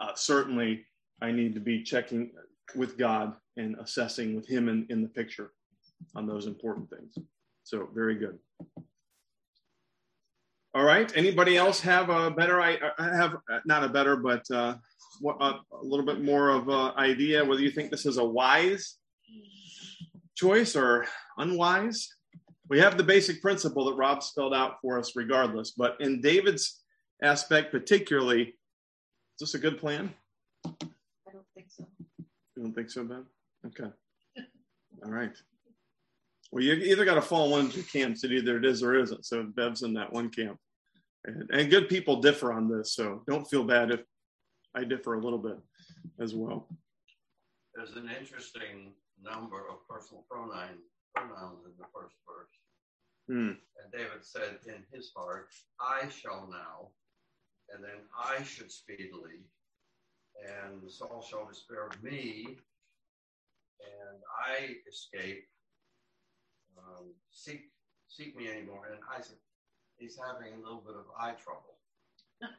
Uh, 0.00 0.14
certainly, 0.14 0.84
I 1.22 1.32
need 1.32 1.54
to 1.54 1.60
be 1.60 1.82
checking 1.82 2.30
with 2.74 2.98
God 2.98 3.34
and 3.56 3.76
assessing 3.80 4.36
with 4.36 4.46
Him 4.46 4.68
in, 4.68 4.86
in 4.90 5.02
the 5.02 5.08
picture 5.08 5.52
on 6.14 6.26
those 6.26 6.46
important 6.46 6.90
things. 6.90 7.16
So, 7.64 7.88
very 7.94 8.16
good. 8.16 8.38
All 10.74 10.84
right. 10.84 11.10
Anybody 11.16 11.56
else 11.56 11.80
have 11.80 12.10
a 12.10 12.30
better? 12.30 12.60
I 12.60 12.78
have 12.98 13.36
not 13.64 13.84
a 13.84 13.88
better, 13.88 14.16
but 14.16 14.44
uh, 14.50 14.76
what, 15.20 15.36
uh, 15.40 15.54
a 15.72 15.84
little 15.84 16.04
bit 16.04 16.22
more 16.22 16.50
of 16.50 16.68
an 16.68 16.92
idea 16.96 17.44
whether 17.44 17.62
you 17.62 17.70
think 17.70 17.90
this 17.90 18.06
is 18.06 18.18
a 18.18 18.24
wise 18.24 18.96
choice 20.36 20.76
or 20.76 21.06
unwise. 21.38 22.08
We 22.68 22.78
have 22.80 22.96
the 22.98 23.02
basic 23.02 23.40
principle 23.40 23.86
that 23.86 23.96
Rob 23.96 24.22
spelled 24.22 24.54
out 24.54 24.76
for 24.82 24.98
us, 24.98 25.16
regardless. 25.16 25.72
But 25.72 25.96
in 26.00 26.20
David's 26.20 26.82
aspect, 27.22 27.72
particularly, 27.72 28.42
is 28.42 28.54
this 29.40 29.54
a 29.54 29.58
good 29.58 29.78
plan? 29.78 30.12
I 30.66 31.32
don't 31.32 31.46
think 31.54 31.68
so. 31.70 31.86
You 32.18 32.62
don't 32.62 32.74
think 32.74 32.90
so, 32.90 33.04
Ben? 33.04 33.24
Okay. 33.66 33.90
All 35.04 35.10
right. 35.10 35.32
Well, 36.50 36.64
you 36.64 36.74
either 36.74 37.04
got 37.04 37.14
to 37.14 37.22
fall 37.22 37.50
one 37.50 37.66
of 37.66 37.74
two 37.74 37.82
camps. 37.82 38.24
It 38.24 38.32
either 38.32 38.56
it 38.56 38.64
is 38.64 38.82
or 38.82 38.98
isn't. 38.98 39.26
So 39.26 39.44
Bev's 39.44 39.82
in 39.82 39.92
that 39.94 40.12
one 40.12 40.30
camp, 40.30 40.58
and, 41.24 41.48
and 41.50 41.70
good 41.70 41.88
people 41.88 42.20
differ 42.20 42.52
on 42.52 42.68
this. 42.68 42.94
So 42.94 43.22
don't 43.26 43.48
feel 43.48 43.64
bad 43.64 43.90
if 43.90 44.00
I 44.74 44.84
differ 44.84 45.14
a 45.14 45.20
little 45.20 45.38
bit 45.38 45.58
as 46.20 46.34
well. 46.34 46.68
There's 47.74 47.96
an 47.96 48.10
interesting 48.18 48.92
number 49.22 49.68
of 49.68 49.86
personal 49.88 50.24
pronoun, 50.30 50.78
pronouns 51.14 51.64
in 51.66 51.72
the 51.78 51.86
first 51.94 52.14
verse. 52.26 52.48
Hmm. 53.28 53.58
And 53.82 53.92
David 53.92 54.22
said 54.24 54.58
in 54.66 54.84
his 54.92 55.12
heart, 55.14 55.48
I 55.80 56.08
shall 56.08 56.48
now, 56.50 56.88
and 57.74 57.84
then 57.84 58.00
I 58.18 58.42
should 58.42 58.72
speedily, 58.72 59.44
and 60.42 60.90
Saul 60.90 61.24
shall 61.28 61.46
despair 61.46 61.88
of 61.88 62.02
me, 62.02 62.56
and 63.80 64.18
I 64.46 64.76
escape. 64.88 65.44
Um, 66.78 67.06
seek 67.30 67.70
seek 68.08 68.36
me 68.36 68.48
anymore. 68.48 68.88
And 68.90 69.00
Isaac, 69.16 69.38
he's 69.96 70.18
having 70.18 70.54
a 70.54 70.62
little 70.62 70.82
bit 70.86 70.96
of 70.96 71.04
eye 71.18 71.34
trouble. 71.42 71.78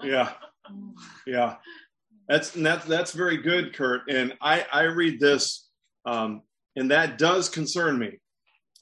Yeah, 0.04 0.34
yeah. 1.26 1.56
That's 2.28 2.52
that's 2.52 2.86
that's 2.86 3.12
very 3.12 3.38
good, 3.38 3.74
Kurt. 3.74 4.10
And 4.10 4.36
I 4.42 4.66
I 4.72 4.84
read 4.84 5.20
this, 5.20 5.70
um, 6.06 6.42
and 6.76 6.92
that 6.92 7.18
does 7.18 7.50
concern 7.50 7.98
me. 7.98 8.20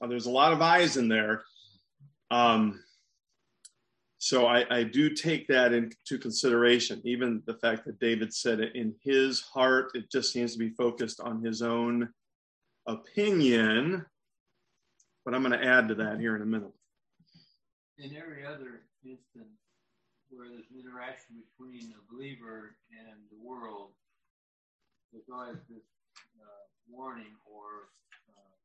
Uh, 0.02 0.08
there's 0.08 0.26
a 0.26 0.32
lot 0.32 0.54
of 0.54 0.62
eyes 0.62 0.98
in 0.98 1.08
there. 1.08 1.44
Um, 2.30 2.84
so 4.20 4.48
I, 4.48 4.66
I 4.70 4.84
do 4.84 5.12
take 5.12 5.48
that 5.48 5.74
into 5.74 6.18
consideration. 6.20 7.02
Even 7.06 7.42
the 7.46 7.54
fact 7.54 7.86
that 7.86 8.00
David 8.00 8.34
said 8.34 8.60
it 8.60 8.76
in 8.76 8.96
his 9.04 9.42
heart, 9.42 9.92
it 9.94 10.12
just 10.12 10.34
seems 10.34 10.54
to 10.54 10.60
be 10.60 10.72
focused 10.72 11.22
on 11.22 11.44
his 11.44 11.62
own 11.62 12.10
opinion. 12.88 14.06
But 15.28 15.36
I'm 15.36 15.44
going 15.44 15.60
to 15.60 15.68
add 15.68 15.92
to 15.92 15.96
that 16.00 16.24
here 16.24 16.40
in 16.40 16.42
a 16.42 16.48
minute. 16.48 16.72
In 18.00 18.16
every 18.16 18.48
other 18.48 18.88
instance 19.04 19.60
where 20.32 20.48
there's 20.48 20.72
an 20.72 20.80
interaction 20.80 21.44
between 21.44 21.92
a 21.92 22.02
believer 22.08 22.80
and 22.96 23.20
the 23.28 23.36
world, 23.36 23.92
there's 25.12 25.28
always 25.28 25.60
this 25.68 25.84
uh, 26.40 26.64
warning 26.88 27.36
or 27.44 27.92
uh, 28.32 28.56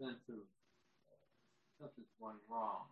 sense 0.00 0.24
of 0.32 0.40
uh, 0.40 1.20
something's 1.76 2.08
going 2.16 2.40
wrong. 2.48 2.88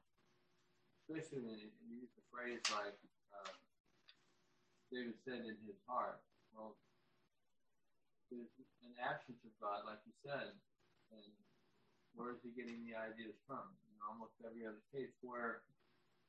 Especially 1.09 1.41
when 1.41 1.57
you 1.57 1.73
use 1.89 2.13
a 2.21 2.25
phrase 2.29 2.61
like 2.69 3.01
uh, 3.33 3.57
David 4.93 5.17
said 5.25 5.41
in 5.41 5.57
his 5.65 5.81
heart. 5.89 6.21
Well, 6.53 6.77
there's 8.29 8.53
an 8.85 8.93
absence 9.01 9.41
of 9.41 9.57
God, 9.57 9.89
like 9.89 10.05
you 10.05 10.13
said, 10.21 10.53
and 11.17 11.33
where 12.17 12.33
is 12.33 12.41
he 12.41 12.51
getting 12.57 12.81
the 12.89 12.97
ideas 12.97 13.37
from? 13.45 13.63
In 13.93 13.97
almost 14.05 14.33
every 14.41 14.65
other 14.65 14.83
case 14.91 15.13
where 15.21 15.63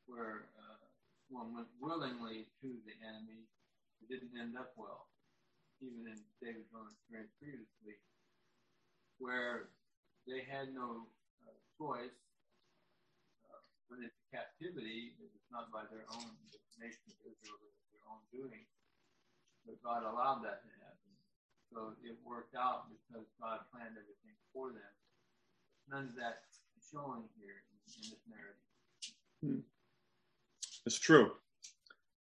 where 0.07 0.47
uh, 0.55 0.83
one 1.27 1.51
went 1.51 1.67
willingly 1.83 2.47
to 2.63 2.69
the 2.87 2.95
enemy, 3.03 3.43
it 3.99 4.07
didn't 4.07 4.31
end 4.39 4.55
up 4.55 4.71
well. 4.79 5.11
Even 5.83 6.07
in 6.07 6.19
David's 6.39 6.71
own 6.71 6.87
experience 6.95 7.31
previously, 7.37 7.99
where 9.19 9.69
they 10.25 10.47
had 10.47 10.71
no 10.73 11.05
uh, 11.43 11.55
choice 11.75 12.15
uh, 13.51 13.61
when 13.91 14.07
into 14.07 14.23
captivity, 14.31 15.13
it 15.19 15.27
was 15.29 15.45
not 15.51 15.69
by 15.69 15.83
their 15.91 16.07
own 16.15 16.27
the 16.51 16.59
nation 16.79 17.03
of 17.11 17.19
Israel, 17.27 17.59
it 17.61 17.71
was 17.75 17.87
their 17.93 18.05
own 18.07 18.23
doing. 18.31 18.63
But 19.67 19.77
God 19.83 20.07
allowed 20.07 20.47
that 20.47 20.63
to 20.63 20.71
happen. 20.81 21.11
So 21.69 21.93
it 22.01 22.15
worked 22.23 22.55
out 22.55 22.87
because 22.87 23.27
God 23.37 23.67
planned 23.69 23.99
everything 23.99 24.35
for 24.55 24.71
them. 24.71 24.93
None 25.89 26.09
of 26.09 26.15
that 26.15 26.41
showing 26.91 27.23
here 27.39 27.63
in, 27.71 28.03
in 28.03 28.09
this 28.09 28.19
narrative. 28.29 28.55
Hmm. 29.43 29.59
It's 30.85 30.99
true. 30.99 31.31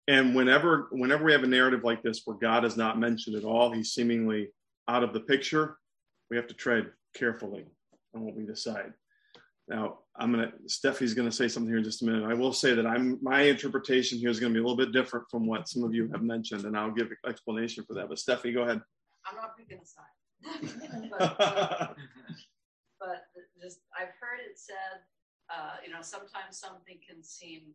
And 0.08 0.36
whenever 0.36 0.88
whenever 0.92 1.24
we 1.26 1.34
have 1.34 1.44
a 1.44 1.48
narrative 1.48 1.84
like 1.84 2.02
this 2.02 2.22
where 2.26 2.38
God 2.38 2.64
is 2.66 2.78
not 2.78 3.00
mentioned 3.00 3.36
at 3.36 3.44
all, 3.44 3.72
he's 3.72 3.92
seemingly 3.92 4.50
out 4.88 5.04
of 5.04 5.14
the 5.14 5.20
picture, 5.20 5.78
we 6.30 6.38
have 6.38 6.48
to 6.48 6.54
tread 6.54 6.92
carefully 7.14 7.66
on 8.16 8.22
what 8.22 8.36
we 8.36 8.46
decide. 8.46 8.94
Now, 9.68 10.00
I'm 10.16 10.32
gonna 10.32 10.54
Steffi's 10.66 11.14
gonna 11.14 11.32
say 11.32 11.50
something 11.50 11.70
here 11.70 11.80
in 11.80 11.84
just 11.84 12.02
a 12.02 12.06
minute. 12.06 12.24
I 12.24 12.34
will 12.34 12.54
say 12.54 12.74
that 12.74 12.88
I'm 12.88 13.20
my 13.22 13.42
interpretation 13.42 14.18
here 14.18 14.30
is 14.30 14.40
gonna 14.40 14.54
be 14.54 14.60
a 14.60 14.64
little 14.64 14.78
bit 14.78 14.94
different 14.94 15.26
from 15.30 15.46
what 15.46 15.68
some 15.68 15.84
of 15.84 15.94
you 15.94 16.10
have 16.12 16.24
mentioned, 16.24 16.64
and 16.64 16.78
I'll 16.78 16.92
give 16.92 17.12
explanation 17.28 17.84
for 17.86 17.94
that. 17.96 18.08
But 18.08 18.18
Steffi, 18.18 18.54
go 18.54 18.64
ahead. 18.64 18.82
I'm 19.26 19.36
not 19.36 19.58
picking 19.58 19.80
a 19.80 19.86
side. 19.86 21.10
but, 21.20 21.42
uh, 21.42 21.88
but 23.00 23.26
just 23.62 23.82
I've 23.94 24.14
heard 24.20 24.40
it 24.44 24.58
said, 24.58 25.04
uh, 25.50 25.78
you 25.86 25.92
know, 25.92 26.02
sometimes 26.02 26.58
something 26.58 26.98
can 27.04 27.24
seem 27.24 27.74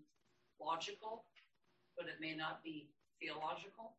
logical, 0.60 1.24
but 1.96 2.06
it 2.06 2.20
may 2.20 2.34
not 2.34 2.62
be 2.62 2.90
theological. 3.20 3.96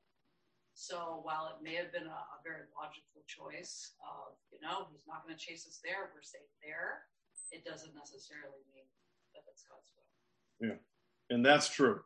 So 0.74 1.22
while 1.22 1.54
it 1.54 1.64
may 1.64 1.76
have 1.76 1.94
been 1.94 2.10
a, 2.10 2.22
a 2.34 2.40
very 2.44 2.66
logical 2.74 3.22
choice 3.28 3.94
of, 4.02 4.34
you 4.52 4.58
know, 4.62 4.88
he's 4.92 5.06
not 5.08 5.24
going 5.24 5.36
to 5.36 5.40
chase 5.40 5.68
us 5.68 5.80
there, 5.84 6.10
we're 6.14 6.26
safe 6.26 6.50
there, 6.66 7.06
it 7.52 7.64
doesn't 7.64 7.94
necessarily 7.94 8.66
mean 8.74 8.90
that 9.36 9.44
it's 9.52 9.64
God's 9.70 9.92
will. 9.94 10.70
Yeah, 10.70 11.36
and 11.36 11.46
that's 11.46 11.70
true, 11.70 12.02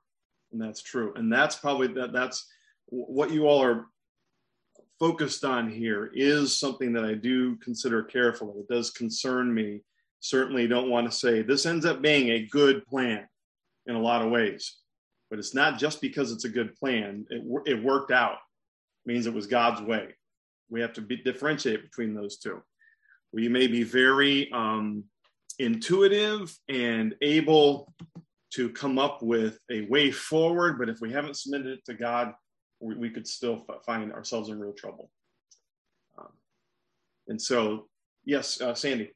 and 0.52 0.62
that's 0.62 0.82
true, 0.82 1.14
and 1.16 1.32
that's 1.32 1.56
probably 1.56 1.88
that. 1.94 2.12
That's 2.12 2.46
what 2.88 3.32
you 3.32 3.48
all 3.48 3.64
are 3.64 3.88
focused 5.00 5.46
on 5.46 5.70
here 5.70 6.12
is 6.14 6.60
something 6.60 6.94
that 6.94 7.06
I 7.06 7.14
do 7.14 7.56
consider 7.58 8.04
carefully. 8.04 8.60
It 8.60 8.68
does 8.68 8.90
concern 8.92 9.54
me 9.54 9.82
certainly 10.20 10.68
don't 10.68 10.90
want 10.90 11.10
to 11.10 11.18
say 11.18 11.42
this 11.42 11.66
ends 11.66 11.86
up 11.86 12.02
being 12.02 12.30
a 12.30 12.48
good 12.48 12.86
plan 12.88 13.28
in 13.86 13.96
a 13.96 14.02
lot 14.02 14.22
of 14.22 14.32
ways. 14.32 14.78
But 15.30 15.40
it's 15.40 15.54
not 15.54 15.78
just 15.78 16.02
because 16.02 16.32
it's 16.32 16.46
a 16.46 16.50
good 16.50 16.76
plan, 16.76 17.26
it, 17.30 17.44
it 17.66 17.84
worked 17.84 18.12
out, 18.12 18.38
it 19.06 19.12
means 19.12 19.28
it 19.28 19.34
was 19.34 19.48
God's 19.48 19.82
way. 19.82 20.16
We 20.70 20.82
have 20.82 20.94
to 20.94 21.02
be, 21.02 21.18
differentiate 21.18 21.84
between 21.84 22.14
those 22.14 22.38
two. 22.38 22.62
We 23.32 23.50
may 23.50 23.68
be 23.68 23.84
very 23.84 24.50
um, 24.52 25.04
intuitive 25.60 26.58
and 26.70 27.14
able 27.22 27.94
to 28.54 28.70
come 28.70 28.98
up 28.98 29.22
with 29.22 29.60
a 29.70 29.82
way 29.82 30.12
forward, 30.12 30.80
but 30.80 30.90
if 30.90 31.00
we 31.02 31.12
haven't 31.12 31.38
submitted 31.38 31.80
it 31.80 31.86
to 31.86 31.94
God, 31.94 32.34
we, 32.80 32.96
we 32.96 33.10
could 33.10 33.28
still 33.28 33.66
f- 33.70 33.84
find 33.86 34.12
ourselves 34.12 34.50
in 34.50 34.60
real 34.60 34.74
trouble. 34.74 35.12
Um, 36.18 36.30
and 37.28 37.42
so, 37.42 37.88
yes, 38.26 38.62
uh, 38.62 38.74
Sandy. 38.74 39.12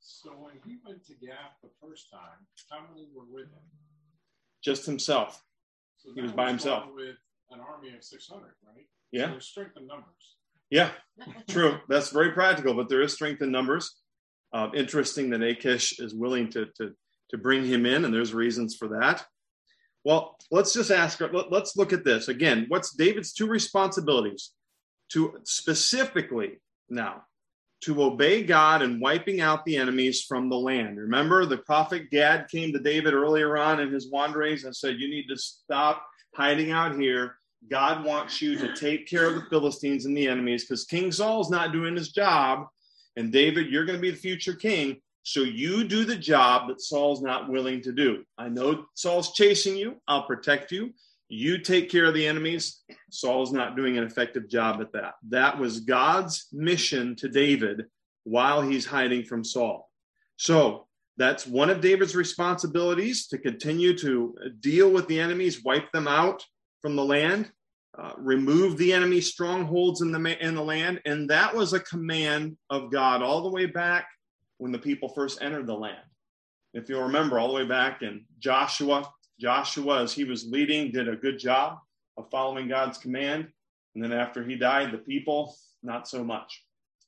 So 0.00 0.30
when 0.30 0.54
he 0.66 0.78
went 0.86 1.04
to 1.06 1.12
Gath 1.14 1.56
the 1.62 1.70
first 1.80 2.10
time, 2.10 2.46
how 2.70 2.80
many 2.90 3.08
were 3.14 3.24
with 3.30 3.44
him? 3.46 3.62
Just 4.62 4.86
himself. 4.86 5.42
So 5.98 6.10
He 6.14 6.20
was 6.20 6.30
that 6.32 6.36
by 6.36 6.48
himself. 6.48 6.84
With 6.94 7.16
an 7.50 7.60
army 7.60 7.94
of 7.94 8.04
600, 8.04 8.42
right? 8.66 8.86
Yeah. 9.12 9.26
So 9.26 9.30
there's 9.32 9.46
strength 9.46 9.76
in 9.76 9.86
numbers. 9.86 10.36
Yeah, 10.70 10.90
true. 11.48 11.78
That's 11.88 12.10
very 12.10 12.32
practical, 12.32 12.74
but 12.74 12.88
there 12.88 13.02
is 13.02 13.12
strength 13.12 13.42
in 13.42 13.50
numbers. 13.50 13.94
Uh, 14.52 14.68
interesting 14.74 15.30
that 15.30 15.42
Achish 15.42 15.98
is 15.98 16.14
willing 16.14 16.48
to, 16.50 16.66
to, 16.76 16.92
to 17.30 17.38
bring 17.38 17.64
him 17.64 17.86
in, 17.86 18.04
and 18.04 18.12
there's 18.14 18.34
reasons 18.34 18.76
for 18.76 18.88
that. 18.88 19.24
Well, 20.04 20.36
let's 20.50 20.72
just 20.72 20.90
ask, 20.90 21.20
let- 21.20 21.50
let's 21.50 21.76
look 21.76 21.92
at 21.92 22.04
this. 22.04 22.28
Again, 22.28 22.66
what's 22.68 22.92
David's 22.94 23.32
two 23.32 23.46
responsibilities? 23.46 24.50
To 25.10 25.38
specifically 25.44 26.60
now, 26.88 27.24
to 27.82 28.02
obey 28.02 28.42
God 28.42 28.82
and 28.82 29.00
wiping 29.00 29.40
out 29.40 29.64
the 29.64 29.76
enemies 29.76 30.22
from 30.22 30.48
the 30.48 30.58
land. 30.58 30.98
Remember, 30.98 31.44
the 31.44 31.58
prophet 31.58 32.10
Gad 32.10 32.48
came 32.48 32.72
to 32.72 32.78
David 32.78 33.12
earlier 33.14 33.56
on 33.56 33.80
in 33.80 33.92
his 33.92 34.10
wanderings 34.10 34.64
and 34.64 34.74
said, 34.74 34.98
You 34.98 35.08
need 35.08 35.28
to 35.28 35.36
stop 35.36 36.06
hiding 36.34 36.70
out 36.70 36.98
here. 36.98 37.36
God 37.70 38.04
wants 38.04 38.42
you 38.42 38.58
to 38.58 38.74
take 38.74 39.06
care 39.06 39.26
of 39.26 39.34
the 39.34 39.48
Philistines 39.50 40.06
and 40.06 40.16
the 40.16 40.28
enemies 40.28 40.64
because 40.64 40.84
King 40.84 41.12
Saul's 41.12 41.50
not 41.50 41.72
doing 41.72 41.96
his 41.96 42.12
job. 42.12 42.66
And 43.16 43.32
David, 43.32 43.68
you're 43.70 43.84
going 43.84 43.98
to 43.98 44.02
be 44.02 44.10
the 44.10 44.16
future 44.16 44.54
king. 44.54 45.00
So 45.24 45.40
you 45.40 45.84
do 45.84 46.04
the 46.04 46.16
job 46.16 46.68
that 46.68 46.82
Saul's 46.82 47.22
not 47.22 47.48
willing 47.48 47.80
to 47.82 47.92
do. 47.92 48.24
I 48.36 48.50
know 48.50 48.84
Saul's 48.94 49.32
chasing 49.32 49.74
you. 49.74 49.96
I'll 50.06 50.26
protect 50.26 50.70
you. 50.70 50.92
You 51.28 51.56
take 51.58 51.90
care 51.90 52.04
of 52.04 52.14
the 52.14 52.26
enemies. 52.26 52.82
Saul's 53.10 53.50
not 53.50 53.74
doing 53.74 53.96
an 53.96 54.04
effective 54.04 54.50
job 54.50 54.82
at 54.82 54.92
that. 54.92 55.14
That 55.30 55.58
was 55.58 55.80
God's 55.80 56.46
mission 56.52 57.16
to 57.16 57.28
David 57.28 57.86
while 58.24 58.60
he's 58.60 58.84
hiding 58.84 59.24
from 59.24 59.44
Saul. 59.44 59.90
So 60.36 60.88
that's 61.16 61.46
one 61.46 61.70
of 61.70 61.80
David's 61.80 62.14
responsibilities 62.14 63.26
to 63.28 63.38
continue 63.38 63.96
to 63.98 64.36
deal 64.60 64.90
with 64.90 65.08
the 65.08 65.20
enemies, 65.20 65.64
wipe 65.64 65.90
them 65.92 66.06
out 66.06 66.44
from 66.82 66.96
the 66.96 67.04
land, 67.04 67.50
uh, 67.96 68.12
remove 68.18 68.76
the 68.76 68.92
enemy 68.92 69.22
strongholds 69.22 70.02
in 70.02 70.12
the 70.12 70.44
in 70.44 70.54
the 70.54 70.62
land, 70.62 71.00
and 71.06 71.30
that 71.30 71.54
was 71.54 71.72
a 71.72 71.80
command 71.80 72.58
of 72.68 72.90
God 72.90 73.22
all 73.22 73.42
the 73.42 73.50
way 73.50 73.66
back 73.66 74.06
when 74.58 74.72
the 74.72 74.78
people 74.78 75.08
first 75.08 75.42
entered 75.42 75.66
the 75.66 75.74
land. 75.74 75.96
If 76.72 76.88
you'll 76.88 77.02
remember, 77.02 77.38
all 77.38 77.48
the 77.48 77.54
way 77.54 77.64
back 77.64 78.02
in 78.02 78.24
Joshua, 78.38 79.08
Joshua, 79.40 80.02
as 80.02 80.12
he 80.12 80.24
was 80.24 80.46
leading, 80.46 80.90
did 80.90 81.08
a 81.08 81.16
good 81.16 81.38
job 81.38 81.78
of 82.16 82.30
following 82.30 82.68
God's 82.68 82.98
command, 82.98 83.48
and 83.94 84.02
then 84.02 84.12
after 84.12 84.44
he 84.44 84.56
died, 84.56 84.92
the 84.92 84.98
people 84.98 85.56
not 85.82 86.08
so 86.08 86.24
much. 86.24 86.64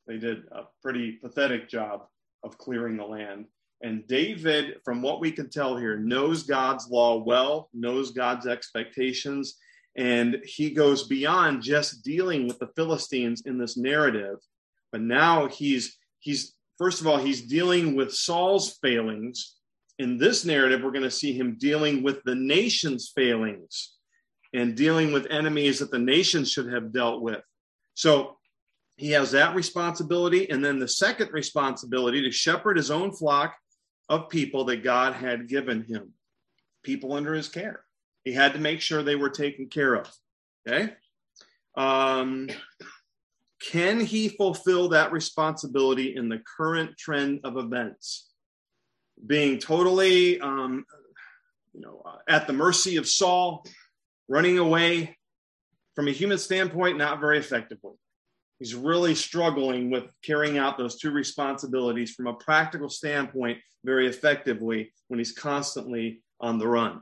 They 0.07 0.19
did 0.19 0.45
a 0.53 0.63
pretty 0.83 1.13
pathetic 1.13 1.69
job 1.69 2.07
of 2.45 2.59
clearing 2.59 2.97
the 2.97 3.05
land. 3.05 3.47
And 3.83 4.07
David, 4.07 4.77
from 4.85 5.03
what 5.03 5.21
we 5.21 5.31
can 5.33 5.51
tell 5.51 5.77
here, 5.77 5.99
knows 5.99 6.45
God's 6.45 6.89
law 6.89 7.23
well, 7.23 7.69
knows 7.75 8.13
God's 8.13 8.47
expectations, 8.47 9.57
and 9.97 10.39
he 10.45 10.71
goes 10.71 11.07
beyond 11.09 11.63
just 11.63 12.05
dealing 12.05 12.47
with 12.47 12.59
the 12.59 12.71
Philistines 12.77 13.43
in 13.47 13.59
this 13.59 13.77
narrative. 13.77 14.39
But 14.93 15.01
now 15.01 15.49
he's 15.49 15.99
he's 16.21 16.56
first 16.79 17.01
of 17.01 17.07
all 17.07 17.19
he's 17.19 17.43
dealing 17.43 17.95
with 17.95 18.13
Saul's 18.13 18.79
failings. 18.83 19.55
In 19.99 20.19
this 20.19 20.45
narrative, 20.45 20.83
we're 20.83 20.91
going 20.91 21.03
to 21.03 21.11
see 21.11 21.33
him 21.33 21.57
dealing 21.59 22.03
with 22.03 22.23
the 22.25 22.35
nation's 22.35 23.13
failings 23.17 23.95
and 24.53 24.75
dealing 24.75 25.13
with 25.13 25.27
enemies 25.31 25.79
that 25.79 25.91
the 25.91 25.99
nation 25.99 26.45
should 26.45 26.71
have 26.73 26.93
dealt 26.93 27.23
with. 27.23 27.41
So 27.95 28.37
he 28.97 29.11
has 29.13 29.31
that 29.31 29.55
responsibility. 29.55 30.51
And 30.51 30.65
then 30.65 30.79
the 30.79 30.89
second 30.89 31.33
responsibility 31.33 32.23
to 32.23 32.31
shepherd 32.31 32.77
his 32.77 32.91
own 32.91 33.13
flock 33.13 33.55
of 34.09 34.29
people 34.29 34.65
that 34.67 34.85
God 34.85 35.15
had 35.15 35.49
given 35.49 35.83
him, 35.83 36.13
people 36.83 37.13
under 37.13 37.35
his 37.35 37.49
care. 37.49 37.85
He 38.25 38.33
had 38.33 38.53
to 38.55 38.59
make 38.59 38.81
sure 38.81 39.03
they 39.03 39.17
were 39.17 39.31
taken 39.31 39.69
care 39.69 39.95
of. 39.95 40.11
Okay. 40.67 40.93
Um, 41.77 42.49
can 43.61 44.01
he 44.01 44.29
fulfill 44.29 44.91
that 44.91 45.13
responsibility 45.13 46.17
in 46.17 46.29
the 46.29 46.43
current 46.57 46.97
trend 46.99 47.41
of 47.45 47.57
events? 47.57 48.31
Being 49.27 49.59
totally, 49.59 50.41
um, 50.41 50.85
you 51.73 51.81
know, 51.81 52.03
uh, 52.05 52.19
at 52.29 52.47
the 52.47 52.53
mercy 52.53 52.97
of 52.97 53.09
Saul, 53.09 53.65
running 54.29 54.59
away 54.59 55.17
from 55.95 56.09
a 56.09 56.13
human 56.13 56.39
standpoint, 56.39 56.99
not 56.99 57.21
very 57.21 57.39
effectively. 57.39 57.95
He's 58.59 58.75
really 58.75 59.15
struggling 59.15 59.91
with 59.91 60.05
carrying 60.23 60.59
out 60.59 60.79
those 60.79 60.99
two 60.99 61.11
responsibilities 61.11 62.13
from 62.13 62.27
a 62.27 62.35
practical 62.35 62.89
standpoint 62.89 63.59
very 63.85 64.07
effectively 64.07 64.93
when 65.09 65.19
he's 65.19 65.33
constantly 65.33 66.23
on 66.41 66.59
the 66.59 66.67
run. 66.67 67.01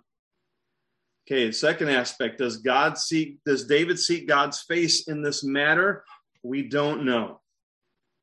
Okay, 1.27 1.51
second 1.53 1.89
aspect 1.89 2.39
does 2.39 2.59
God 2.59 2.99
seek, 2.99 3.39
does 3.47 3.67
David 3.67 3.99
seek 3.99 4.29
God's 4.29 4.61
face 4.63 5.09
in 5.09 5.23
this 5.23 5.43
matter? 5.43 6.05
We 6.45 6.63
don't 6.63 7.05
know. 7.05 7.41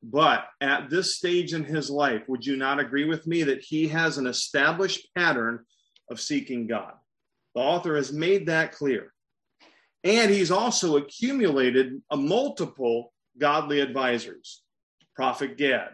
But 0.02 0.46
at 0.60 0.88
this 0.88 1.16
stage 1.16 1.52
in 1.52 1.64
his 1.64 1.90
life, 1.90 2.22
would 2.28 2.46
you 2.46 2.56
not 2.56 2.80
agree 2.80 3.04
with 3.04 3.26
me 3.26 3.42
that 3.44 3.62
he 3.62 3.88
has 3.88 4.16
an 4.16 4.26
established 4.26 5.08
pattern 5.14 5.64
of 6.10 6.20
seeking 6.20 6.66
God? 6.66 6.94
The 7.54 7.60
author 7.60 7.96
has 7.96 8.12
made 8.12 8.46
that 8.46 8.72
clear. 8.72 9.12
And 10.04 10.30
he's 10.30 10.50
also 10.50 10.96
accumulated 10.96 12.00
a 12.10 12.16
multiple 12.16 13.12
godly 13.38 13.80
advisors. 13.80 14.62
Prophet 15.14 15.56
Gad, 15.56 15.90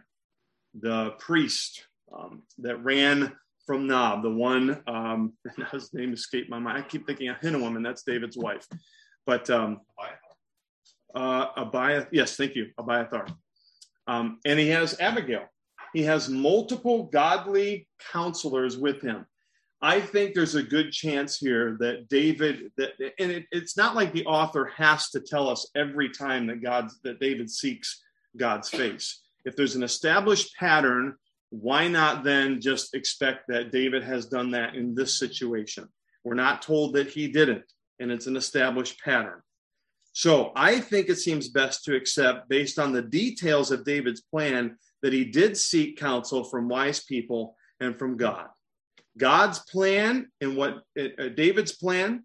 the 0.79 1.11
priest 1.19 1.85
um, 2.17 2.43
that 2.59 2.83
ran 2.83 3.33
from 3.67 3.87
Nob, 3.87 4.23
the 4.23 4.31
one, 4.31 4.83
um, 4.87 5.35
his 5.73 5.93
name 5.93 6.13
escaped 6.13 6.49
my 6.49 6.59
mind. 6.59 6.79
I 6.79 6.83
keep 6.83 7.07
thinking 7.07 7.29
of 7.29 7.37
Hinnoam, 7.39 7.77
and 7.77 7.85
that's 7.85 8.03
David's 8.03 8.37
wife. 8.37 8.67
But 9.27 9.51
um, 9.51 9.81
uh, 11.15 11.47
Abiathar, 11.57 12.09
yes, 12.13 12.37
thank 12.37 12.55
you, 12.55 12.71
Abiathar. 12.79 13.27
Um, 14.07 14.39
and 14.45 14.59
he 14.59 14.69
has 14.69 14.99
Abigail. 15.01 15.45
He 15.93 16.03
has 16.05 16.29
multiple 16.29 17.05
godly 17.05 17.89
counselors 18.13 18.77
with 18.77 19.01
him. 19.01 19.27
I 19.81 20.01
think 20.01 20.35
there's 20.35 20.57
a 20.57 20.63
good 20.63 20.91
chance 20.91 21.39
here 21.39 21.77
that 21.79 22.09
David 22.09 22.73
that 22.77 22.95
and 23.19 23.31
it, 23.31 23.47
it's 23.53 23.77
not 23.77 23.95
like 23.95 24.13
the 24.13 24.27
author 24.27 24.67
has 24.77 25.11
to 25.11 25.21
tell 25.21 25.49
us 25.49 25.71
every 25.77 26.11
time 26.11 26.49
that 26.49 26.63
God 26.63 26.89
that 27.05 27.21
David 27.21 27.49
seeks 27.49 28.03
God's 28.37 28.69
face. 28.69 29.23
If 29.45 29.55
there's 29.55 29.77
an 29.77 29.85
established 29.85 30.57
pattern, 30.57 31.15
why 31.51 31.87
not 31.87 32.25
then 32.25 32.61
just 32.61 32.95
expect 32.95 33.47
that 33.49 33.71
David 33.71 34.03
has 34.03 34.27
done 34.27 34.51
that 34.51 34.75
in 34.75 34.95
this 34.95 35.17
situation? 35.19 35.89
We're 36.25 36.35
not 36.35 36.61
told 36.61 36.95
that 36.95 37.09
he 37.09 37.29
didn't, 37.29 37.65
and 38.01 38.11
it's 38.11 38.27
an 38.27 38.37
established 38.37 39.01
pattern. 39.01 39.41
So 40.13 40.53
I 40.57 40.81
think 40.81 41.09
it 41.09 41.19
seems 41.19 41.49
best 41.49 41.85
to 41.85 41.95
accept, 41.95 42.49
based 42.49 42.79
on 42.79 42.93
the 42.93 43.03
details 43.03 43.71
of 43.71 43.85
David's 43.85 44.21
plan, 44.21 44.77
that 45.03 45.13
he 45.13 45.25
did 45.25 45.57
seek 45.57 45.99
counsel 45.99 46.45
from 46.45 46.69
wise 46.69 47.05
people 47.05 47.55
and 47.81 47.97
from 47.99 48.17
God. 48.17 48.49
God's 49.17 49.59
plan 49.61 50.29
and 50.41 50.57
what 50.57 50.83
uh, 50.99 51.29
David's 51.35 51.73
plan 51.73 52.25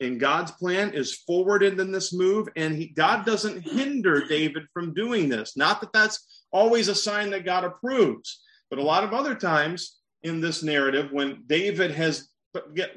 and 0.00 0.20
God's 0.20 0.50
plan 0.50 0.92
is 0.92 1.14
forwarded 1.26 1.80
in 1.80 1.90
this 1.90 2.12
move, 2.12 2.48
and 2.56 2.76
he, 2.76 2.88
God 2.88 3.24
doesn't 3.24 3.62
hinder 3.62 4.26
David 4.26 4.64
from 4.72 4.92
doing 4.92 5.28
this. 5.28 5.56
Not 5.56 5.80
that 5.80 5.92
that's 5.92 6.44
always 6.52 6.88
a 6.88 6.94
sign 6.94 7.30
that 7.30 7.46
God 7.46 7.64
approves, 7.64 8.42
but 8.68 8.78
a 8.78 8.82
lot 8.82 9.04
of 9.04 9.14
other 9.14 9.34
times 9.34 9.98
in 10.22 10.40
this 10.40 10.62
narrative, 10.62 11.12
when 11.12 11.44
David 11.46 11.92
has 11.92 12.28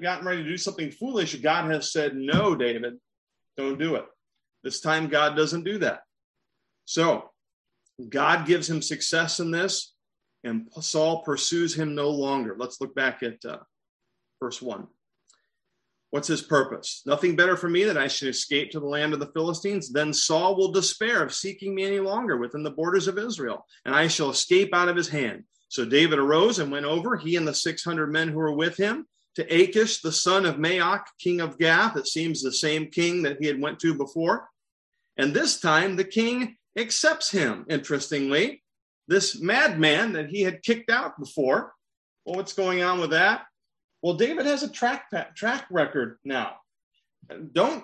gotten 0.01 0.25
ready 0.25 0.43
to 0.43 0.49
do 0.49 0.57
something 0.57 0.91
foolish, 0.91 1.35
God 1.35 1.71
has 1.71 1.91
said, 1.91 2.15
No, 2.15 2.55
David, 2.55 2.95
don't 3.59 3.79
do 3.79 3.95
it. 3.95 4.05
This 4.63 4.81
time, 4.81 5.07
God 5.07 5.35
doesn't 5.35 5.63
do 5.63 5.77
that. 5.79 6.01
So, 6.85 7.29
God 8.07 8.47
gives 8.47 8.69
him 8.69 8.81
success 8.81 9.39
in 9.39 9.51
this, 9.51 9.93
and 10.43 10.67
Saul 10.79 11.23
pursues 11.23 11.75
him 11.75 11.95
no 11.95 12.09
longer. 12.09 12.55
Let's 12.57 12.79
look 12.79 12.95
back 12.95 13.23
at 13.23 13.43
uh, 13.45 13.59
verse 14.41 14.61
1. 14.61 14.87
What's 16.11 16.27
his 16.27 16.41
purpose? 16.41 17.03
Nothing 17.05 17.35
better 17.35 17.55
for 17.55 17.69
me 17.69 17.83
that 17.83 17.97
I 17.97 18.07
should 18.07 18.29
escape 18.29 18.71
to 18.71 18.79
the 18.79 18.87
land 18.87 19.13
of 19.13 19.19
the 19.19 19.31
Philistines. 19.33 19.91
Then 19.91 20.11
Saul 20.11 20.55
will 20.55 20.71
despair 20.71 21.21
of 21.21 21.33
seeking 21.33 21.75
me 21.75 21.85
any 21.85 21.99
longer 21.99 22.37
within 22.37 22.63
the 22.63 22.71
borders 22.71 23.07
of 23.07 23.19
Israel, 23.19 23.65
and 23.85 23.93
I 23.93 24.07
shall 24.07 24.31
escape 24.31 24.73
out 24.73 24.89
of 24.89 24.95
his 24.95 25.09
hand. 25.09 25.43
So 25.67 25.85
David 25.85 26.17
arose 26.17 26.57
and 26.57 26.71
went 26.71 26.87
over, 26.87 27.15
he 27.15 27.35
and 27.35 27.47
the 27.47 27.53
600 27.53 28.07
men 28.07 28.29
who 28.29 28.39
were 28.39 28.55
with 28.55 28.75
him, 28.75 29.05
to 29.39 29.53
Achish, 29.53 30.01
the 30.01 30.11
son 30.11 30.45
of 30.45 30.57
Maoch, 30.57 31.03
king 31.19 31.41
of 31.41 31.57
Gath. 31.57 31.95
It 31.95 32.07
seems 32.07 32.41
the 32.41 32.51
same 32.51 32.87
king 32.87 33.23
that 33.23 33.37
he 33.39 33.47
had 33.47 33.61
went 33.61 33.79
to 33.79 33.93
before. 33.93 34.49
And 35.17 35.33
this 35.33 35.59
time 35.59 35.95
the 35.95 36.03
king 36.03 36.57
accepts 36.77 37.31
him, 37.31 37.65
interestingly. 37.69 38.63
This 39.07 39.39
madman 39.39 40.13
that 40.13 40.29
he 40.29 40.41
had 40.41 40.61
kicked 40.61 40.91
out 40.91 41.19
before. 41.19 41.73
Well, 42.25 42.35
what's 42.35 42.53
going 42.53 42.83
on 42.83 42.99
with 42.99 43.11
that? 43.11 43.45
Well, 44.01 44.13
David 44.13 44.45
has 44.45 44.63
a 44.63 44.69
track, 44.69 45.05
track 45.35 45.65
record 45.71 46.17
now. 46.23 46.55
Don't, 47.53 47.83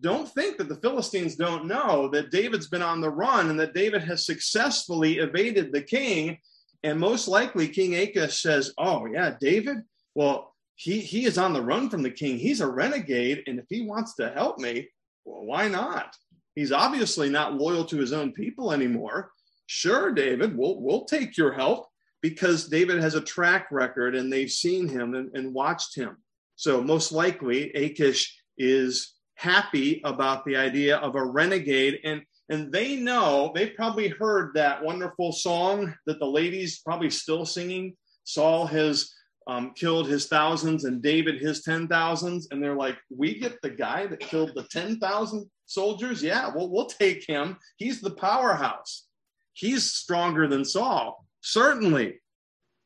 don't 0.00 0.28
think 0.28 0.58
that 0.58 0.68
the 0.68 0.76
Philistines 0.76 1.36
don't 1.36 1.66
know 1.66 2.08
that 2.08 2.30
David's 2.30 2.68
been 2.68 2.82
on 2.82 3.00
the 3.00 3.10
run 3.10 3.50
and 3.50 3.60
that 3.60 3.74
David 3.74 4.02
has 4.02 4.24
successfully 4.24 5.18
evaded 5.18 5.72
the 5.72 5.82
king. 5.82 6.38
And 6.82 6.98
most 6.98 7.28
likely, 7.28 7.68
King 7.68 7.96
Achish 7.96 8.40
says, 8.40 8.72
Oh, 8.78 9.06
yeah, 9.06 9.34
David? 9.40 9.78
Well, 10.14 10.54
he, 10.78 11.00
he 11.00 11.24
is 11.24 11.38
on 11.38 11.52
the 11.52 11.60
run 11.60 11.90
from 11.90 12.04
the 12.04 12.10
king. 12.10 12.38
He's 12.38 12.60
a 12.60 12.66
renegade. 12.68 13.42
And 13.48 13.58
if 13.58 13.64
he 13.68 13.82
wants 13.82 14.14
to 14.14 14.30
help 14.30 14.58
me, 14.58 14.88
well, 15.24 15.44
why 15.44 15.66
not? 15.66 16.14
He's 16.54 16.70
obviously 16.70 17.28
not 17.28 17.54
loyal 17.54 17.84
to 17.86 17.98
his 17.98 18.12
own 18.12 18.32
people 18.32 18.72
anymore. 18.72 19.32
Sure, 19.66 20.12
David, 20.12 20.56
we'll, 20.56 20.80
we'll 20.80 21.04
take 21.04 21.36
your 21.36 21.52
help 21.52 21.88
because 22.22 22.68
David 22.68 23.00
has 23.00 23.16
a 23.16 23.20
track 23.20 23.66
record 23.72 24.14
and 24.14 24.32
they've 24.32 24.50
seen 24.50 24.88
him 24.88 25.14
and, 25.14 25.30
and 25.34 25.52
watched 25.52 25.96
him. 25.96 26.16
So, 26.54 26.80
most 26.80 27.10
likely, 27.10 27.72
Achish 27.72 28.40
is 28.56 29.14
happy 29.34 30.00
about 30.04 30.44
the 30.44 30.56
idea 30.56 30.98
of 30.98 31.16
a 31.16 31.24
renegade. 31.24 31.98
And, 32.04 32.22
and 32.50 32.72
they 32.72 32.94
know, 32.94 33.50
they've 33.52 33.74
probably 33.74 34.08
heard 34.08 34.52
that 34.54 34.84
wonderful 34.84 35.32
song 35.32 35.92
that 36.06 36.20
the 36.20 36.26
ladies 36.26 36.80
probably 36.84 37.10
still 37.10 37.44
singing. 37.44 37.96
Saul 38.22 38.66
has 38.66 39.12
um, 39.48 39.72
killed 39.74 40.06
his 40.06 40.26
thousands 40.26 40.84
and 40.84 41.02
David 41.02 41.40
his 41.40 41.62
ten 41.62 41.88
thousands. 41.88 42.48
And 42.50 42.62
they're 42.62 42.76
like, 42.76 42.98
we 43.10 43.38
get 43.38 43.60
the 43.62 43.70
guy 43.70 44.06
that 44.06 44.20
killed 44.20 44.52
the 44.54 44.64
10,000 44.64 45.50
soldiers? 45.64 46.22
Yeah, 46.22 46.52
well, 46.54 46.68
we'll 46.68 46.86
take 46.86 47.26
him. 47.26 47.56
He's 47.76 48.00
the 48.00 48.10
powerhouse. 48.10 49.06
He's 49.54 49.90
stronger 49.90 50.46
than 50.46 50.64
Saul. 50.64 51.24
Certainly, 51.40 52.20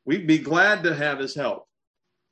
we'd 0.05 0.25
be 0.25 0.39
glad 0.39 0.83
to 0.83 0.95
have 0.95 1.19
his 1.19 1.35
help. 1.35 1.67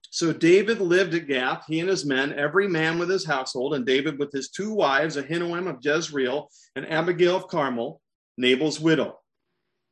So 0.10 0.34
David 0.34 0.82
lived 0.82 1.14
at 1.14 1.28
Gath, 1.28 1.66
he 1.68 1.80
and 1.80 1.90
his 1.90 2.06
men, 2.06 2.34
every 2.34 2.68
man 2.68 3.00
with 3.00 3.10
his 3.10 3.26
household, 3.26 3.74
and 3.74 3.86
David 3.86 4.20
with 4.20 4.32
his 4.32 4.50
two 4.50 4.74
wives, 4.74 5.16
Ahinoam 5.16 5.70
of 5.70 5.78
Jezreel 5.82 6.50
and 6.76 6.86
Abigail 6.86 7.38
of 7.38 7.48
Carmel, 7.48 8.02
Nabal's 8.38 8.80
widow. 8.80 9.20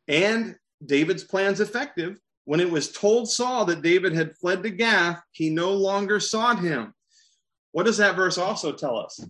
And 0.09 0.55
David's 0.85 1.23
plans 1.23 1.61
effective. 1.61 2.19
When 2.49 2.61
it 2.61 2.71
was 2.71 2.91
told 2.91 3.29
Saul 3.29 3.65
that 3.65 3.83
David 3.83 4.13
had 4.13 4.35
fled 4.35 4.63
to 4.63 4.71
Gath, 4.71 5.21
he 5.29 5.51
no 5.51 5.71
longer 5.71 6.19
sought 6.19 6.57
him. 6.57 6.95
What 7.73 7.85
does 7.85 7.97
that 7.97 8.15
verse 8.15 8.39
also 8.39 8.71
tell 8.71 8.97
us? 8.97 9.23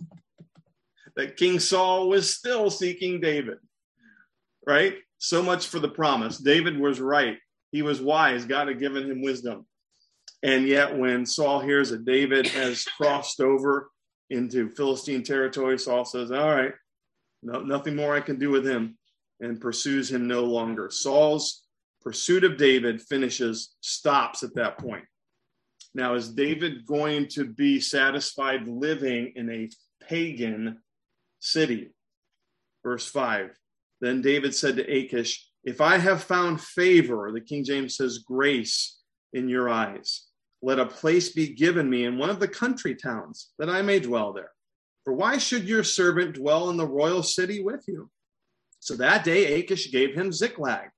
that 1.18 1.36
King 1.36 1.60
Saul 1.60 2.08
was 2.08 2.34
still 2.34 2.70
seeking 2.70 3.20
David, 3.20 3.58
right? 4.66 4.96
So 5.18 5.44
much 5.44 5.68
for 5.68 5.80
the 5.80 5.90
promise. 5.90 6.38
David 6.38 6.80
was 6.80 7.02
right. 7.02 7.38
He 7.74 7.82
was 7.82 8.00
wise. 8.00 8.46
God 8.46 8.70
had 8.70 8.80
given 8.80 9.12
him 9.12 9.22
wisdom. 9.22 9.68
And 10.42 10.66
yet, 10.66 10.98
when 10.98 11.26
Saul 11.26 11.60
hears 11.60 11.90
that 11.90 12.06
David 12.06 12.48
has 12.48 12.86
crossed 12.98 13.42
over 13.42 13.90
into 14.30 14.70
Philistine 14.70 15.24
territory, 15.24 15.78
Saul 15.78 16.06
says, 16.06 16.32
All 16.32 16.56
right, 16.56 16.72
no, 17.44 17.60
nothing 17.60 17.98
more 17.98 18.16
I 18.16 18.22
can 18.22 18.40
do 18.40 18.50
with 18.50 18.66
him, 18.66 18.98
and 19.42 19.60
pursues 19.60 20.10
him 20.10 20.26
no 20.26 20.46
longer. 20.46 20.90
Saul's 20.90 21.66
pursuit 22.02 22.44
of 22.44 22.58
David 22.58 23.02
finishes, 23.02 23.76
stops 23.82 24.44
at 24.44 24.56
that 24.56 24.78
point. 24.78 25.06
Now, 25.94 26.14
is 26.14 26.34
David 26.34 26.86
going 26.86 27.28
to 27.30 27.46
be 27.46 27.80
satisfied 27.80 28.68
living 28.68 29.34
in 29.36 29.50
a 29.50 29.70
pagan 30.08 30.80
city. 31.40 31.92
Verse 32.84 33.08
5 33.08 33.52
Then 34.02 34.22
David 34.22 34.54
said 34.54 34.76
to 34.78 34.84
Achish, 34.84 35.48
If 35.64 35.82
I 35.82 35.98
have 35.98 36.24
found 36.24 36.62
favor, 36.62 37.32
the 37.34 37.42
King 37.42 37.64
James 37.64 37.96
says 37.96 38.20
grace 38.20 39.00
in 39.34 39.50
your 39.50 39.70
eyes, 39.70 40.28
let 40.62 40.80
a 40.80 40.86
place 40.86 41.30
be 41.30 41.54
given 41.54 41.90
me 41.90 42.06
in 42.06 42.18
one 42.18 42.30
of 42.30 42.40
the 42.40 42.48
country 42.48 42.96
towns, 42.96 43.50
that 43.60 43.70
I 43.70 43.82
may 43.82 44.00
dwell 44.00 44.34
there. 44.34 44.52
For 45.06 45.14
why 45.14 45.38
should 45.38 45.68
your 45.68 45.84
servant 45.84 46.36
dwell 46.36 46.70
in 46.70 46.78
the 46.78 46.88
royal 46.88 47.24
city 47.24 47.64
with 47.64 47.84
you? 47.88 48.10
So 48.80 48.96
that 48.98 49.24
day 49.24 49.60
Achish 49.60 49.92
gave 49.92 50.14
him 50.14 50.32
Ziklag. 50.32 50.90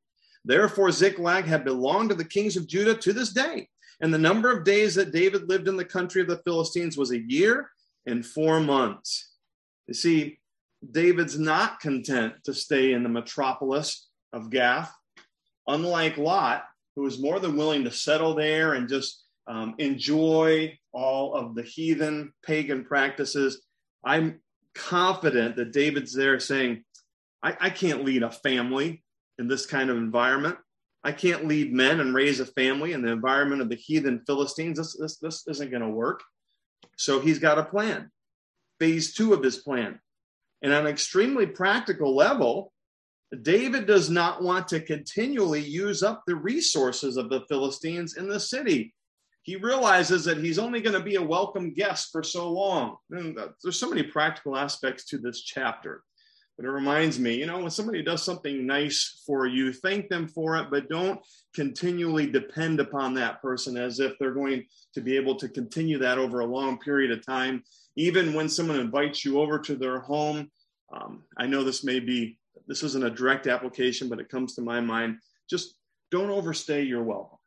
Therefore, 0.43 0.91
Ziklag 0.91 1.45
had 1.45 1.63
belonged 1.63 2.09
to 2.09 2.15
the 2.15 2.25
kings 2.25 2.57
of 2.57 2.67
Judah 2.67 2.95
to 2.95 3.13
this 3.13 3.29
day. 3.29 3.67
And 4.01 4.13
the 4.13 4.17
number 4.17 4.51
of 4.51 4.63
days 4.63 4.95
that 4.95 5.11
David 5.11 5.47
lived 5.47 5.67
in 5.67 5.77
the 5.77 5.85
country 5.85 6.21
of 6.21 6.27
the 6.27 6.41
Philistines 6.43 6.97
was 6.97 7.11
a 7.11 7.21
year 7.21 7.69
and 8.07 8.25
four 8.25 8.59
months. 8.59 9.33
You 9.87 9.93
see, 9.93 10.39
David's 10.89 11.37
not 11.37 11.79
content 11.79 12.33
to 12.45 12.53
stay 12.53 12.93
in 12.93 13.03
the 13.03 13.09
metropolis 13.09 14.07
of 14.33 14.49
Gath. 14.49 14.91
Unlike 15.67 16.17
Lot, 16.17 16.63
who 16.95 17.03
was 17.03 17.19
more 17.19 17.39
than 17.39 17.55
willing 17.55 17.83
to 17.83 17.91
settle 17.91 18.33
there 18.33 18.73
and 18.73 18.89
just 18.89 19.23
um, 19.47 19.75
enjoy 19.77 20.77
all 20.91 21.35
of 21.35 21.53
the 21.53 21.61
heathen 21.61 22.33
pagan 22.43 22.83
practices, 22.83 23.61
I'm 24.03 24.41
confident 24.73 25.55
that 25.57 25.73
David's 25.73 26.13
there 26.13 26.39
saying, 26.39 26.83
I, 27.43 27.55
I 27.59 27.69
can't 27.69 28.03
lead 28.03 28.23
a 28.23 28.31
family 28.31 29.03
in 29.39 29.47
this 29.47 29.65
kind 29.65 29.89
of 29.89 29.97
environment. 29.97 30.57
I 31.03 31.11
can't 31.11 31.47
lead 31.47 31.73
men 31.73 31.99
and 31.99 32.13
raise 32.13 32.39
a 32.39 32.45
family 32.45 32.93
in 32.93 33.01
the 33.01 33.11
environment 33.11 33.61
of 33.61 33.69
the 33.69 33.75
heathen 33.75 34.21
Philistines. 34.27 34.77
This, 34.77 34.95
this, 34.97 35.17
this 35.17 35.47
isn't 35.47 35.71
going 35.71 35.81
to 35.81 35.89
work. 35.89 36.21
So 36.95 37.19
he's 37.19 37.39
got 37.39 37.57
a 37.57 37.63
plan 37.63 38.11
phase 38.81 39.13
two 39.13 39.31
of 39.31 39.43
his 39.43 39.57
plan. 39.57 39.99
And 40.63 40.73
on 40.73 40.87
an 40.87 40.91
extremely 40.91 41.45
practical 41.45 42.15
level, 42.15 42.73
David 43.43 43.85
does 43.85 44.09
not 44.09 44.41
want 44.41 44.67
to 44.69 44.79
continually 44.81 45.61
use 45.61 46.01
up 46.01 46.23
the 46.25 46.35
resources 46.35 47.15
of 47.15 47.29
the 47.29 47.41
Philistines 47.47 48.17
in 48.17 48.27
the 48.27 48.39
city. 48.39 48.95
He 49.43 49.55
realizes 49.55 50.25
that 50.25 50.39
he's 50.39 50.57
only 50.57 50.81
going 50.81 50.97
to 50.97 51.03
be 51.03 51.15
a 51.15 51.21
welcome 51.21 51.75
guest 51.75 52.09
for 52.11 52.23
so 52.23 52.51
long. 52.51 52.97
And 53.11 53.37
uh, 53.37 53.49
there's 53.61 53.79
so 53.79 53.87
many 53.87 54.01
practical 54.01 54.57
aspects 54.57 55.05
to 55.05 55.19
this 55.19 55.43
chapter. 55.43 56.01
But 56.57 56.65
it 56.65 56.71
reminds 56.71 57.17
me, 57.17 57.35
you 57.35 57.47
know, 57.47 57.59
when 57.59 57.71
somebody 57.71 58.03
does 58.03 58.23
something 58.23 58.67
nice 58.67 59.23
for 59.25 59.47
you, 59.47 59.73
thank 59.73 60.09
them 60.09 60.27
for 60.27 60.57
it, 60.57 60.67
but 60.69 60.89
don't 60.89 61.19
continually 61.55 62.29
depend 62.29 62.79
upon 62.79 63.13
that 63.15 63.41
person 63.41 63.77
as 63.77 63.99
if 63.99 64.13
they're 64.19 64.33
going 64.33 64.65
to 64.93 65.01
be 65.01 65.15
able 65.15 65.35
to 65.35 65.49
continue 65.49 65.97
that 65.97 66.17
over 66.17 66.41
a 66.41 66.45
long 66.45 66.77
period 66.77 67.11
of 67.11 67.25
time 67.25 67.63
even 67.95 68.33
when 68.33 68.49
someone 68.49 68.79
invites 68.79 69.25
you 69.25 69.39
over 69.39 69.59
to 69.59 69.75
their 69.75 69.99
home, 69.99 70.49
um, 70.93 71.23
I 71.37 71.47
know 71.47 71.63
this 71.63 71.83
may 71.83 71.99
be, 71.99 72.37
this 72.67 72.83
isn't 72.83 73.03
a 73.03 73.09
direct 73.09 73.47
application, 73.47 74.09
but 74.09 74.19
it 74.19 74.29
comes 74.29 74.55
to 74.55 74.61
my 74.61 74.79
mind. 74.79 75.17
Just 75.49 75.75
don't 76.09 76.29
overstay 76.29 76.83
your 76.83 77.03
welcome. 77.03 77.37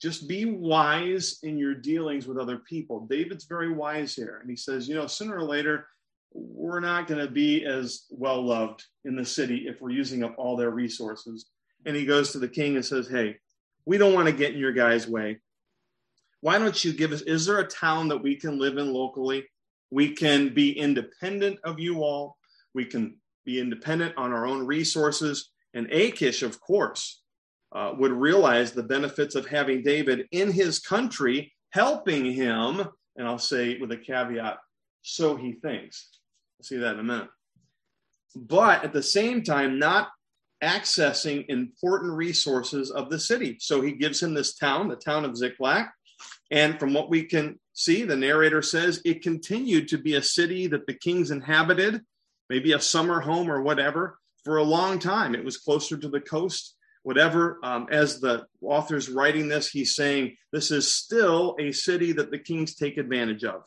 Just 0.00 0.28
be 0.28 0.44
wise 0.44 1.38
in 1.42 1.56
your 1.56 1.74
dealings 1.74 2.26
with 2.26 2.38
other 2.38 2.58
people. 2.58 3.06
David's 3.06 3.44
very 3.44 3.72
wise 3.72 4.14
here. 4.14 4.38
And 4.40 4.50
he 4.50 4.56
says, 4.56 4.88
you 4.88 4.94
know, 4.94 5.06
sooner 5.06 5.36
or 5.36 5.42
later, 5.42 5.86
we're 6.36 6.80
not 6.80 7.06
going 7.06 7.24
to 7.24 7.30
be 7.30 7.64
as 7.64 8.04
well 8.10 8.42
loved 8.42 8.84
in 9.04 9.16
the 9.16 9.24
city 9.24 9.66
if 9.68 9.80
we're 9.80 9.90
using 9.90 10.22
up 10.22 10.34
all 10.36 10.56
their 10.56 10.70
resources. 10.70 11.46
And 11.86 11.96
he 11.96 12.04
goes 12.04 12.32
to 12.32 12.38
the 12.38 12.48
king 12.48 12.76
and 12.76 12.84
says, 12.84 13.08
hey, 13.08 13.36
we 13.86 13.96
don't 13.96 14.14
want 14.14 14.26
to 14.26 14.32
get 14.32 14.52
in 14.52 14.60
your 14.60 14.72
guy's 14.72 15.06
way. 15.06 15.38
Why 16.40 16.58
don't 16.58 16.84
you 16.84 16.92
give 16.92 17.12
us, 17.12 17.22
is 17.22 17.46
there 17.46 17.60
a 17.60 17.66
town 17.66 18.08
that 18.08 18.22
we 18.22 18.36
can 18.36 18.58
live 18.58 18.76
in 18.76 18.92
locally? 18.92 19.46
We 19.90 20.10
can 20.10 20.52
be 20.52 20.78
independent 20.78 21.58
of 21.64 21.78
you 21.78 22.02
all. 22.02 22.36
We 22.74 22.84
can 22.84 23.16
be 23.44 23.60
independent 23.60 24.14
on 24.16 24.32
our 24.32 24.46
own 24.46 24.66
resources. 24.66 25.50
And 25.74 25.90
Achish, 25.90 26.42
of 26.42 26.60
course, 26.60 27.22
uh, 27.72 27.94
would 27.96 28.12
realize 28.12 28.72
the 28.72 28.82
benefits 28.82 29.34
of 29.34 29.46
having 29.46 29.82
David 29.82 30.26
in 30.32 30.52
his 30.52 30.78
country 30.78 31.54
helping 31.70 32.32
him. 32.32 32.86
And 33.16 33.26
I'll 33.26 33.38
say 33.38 33.78
with 33.78 33.92
a 33.92 33.96
caveat, 33.96 34.58
so 35.02 35.36
he 35.36 35.52
thinks. 35.52 36.10
I'll 36.58 36.64
see 36.64 36.76
that 36.78 36.94
in 36.94 37.00
a 37.00 37.04
minute. 37.04 37.28
But 38.34 38.84
at 38.84 38.92
the 38.92 39.02
same 39.02 39.42
time, 39.42 39.78
not 39.78 40.10
accessing 40.62 41.44
important 41.48 42.12
resources 42.12 42.90
of 42.90 43.10
the 43.10 43.18
city. 43.18 43.56
So 43.60 43.80
he 43.80 43.92
gives 43.92 44.22
him 44.22 44.34
this 44.34 44.54
town, 44.54 44.88
the 44.88 44.96
town 44.96 45.24
of 45.24 45.36
Ziklag. 45.36 45.86
And 46.50 46.78
from 46.78 46.94
what 46.94 47.10
we 47.10 47.24
can 47.24 47.58
see, 47.72 48.04
the 48.04 48.16
narrator 48.16 48.62
says 48.62 49.02
it 49.04 49.22
continued 49.22 49.88
to 49.88 49.98
be 49.98 50.14
a 50.14 50.22
city 50.22 50.66
that 50.68 50.86
the 50.86 50.94
kings 50.94 51.30
inhabited, 51.30 52.02
maybe 52.48 52.72
a 52.72 52.80
summer 52.80 53.20
home 53.20 53.50
or 53.50 53.62
whatever, 53.62 54.18
for 54.44 54.58
a 54.58 54.62
long 54.62 54.98
time. 54.98 55.34
It 55.34 55.44
was 55.44 55.58
closer 55.58 55.96
to 55.96 56.08
the 56.08 56.20
coast, 56.20 56.76
whatever. 57.02 57.58
Um, 57.62 57.88
as 57.90 58.20
the 58.20 58.46
author's 58.62 59.10
writing 59.10 59.48
this, 59.48 59.68
he's 59.68 59.94
saying 59.94 60.36
this 60.52 60.70
is 60.70 60.90
still 60.90 61.56
a 61.58 61.72
city 61.72 62.12
that 62.12 62.30
the 62.30 62.38
kings 62.38 62.74
take 62.76 62.96
advantage 62.96 63.44
of. 63.44 63.64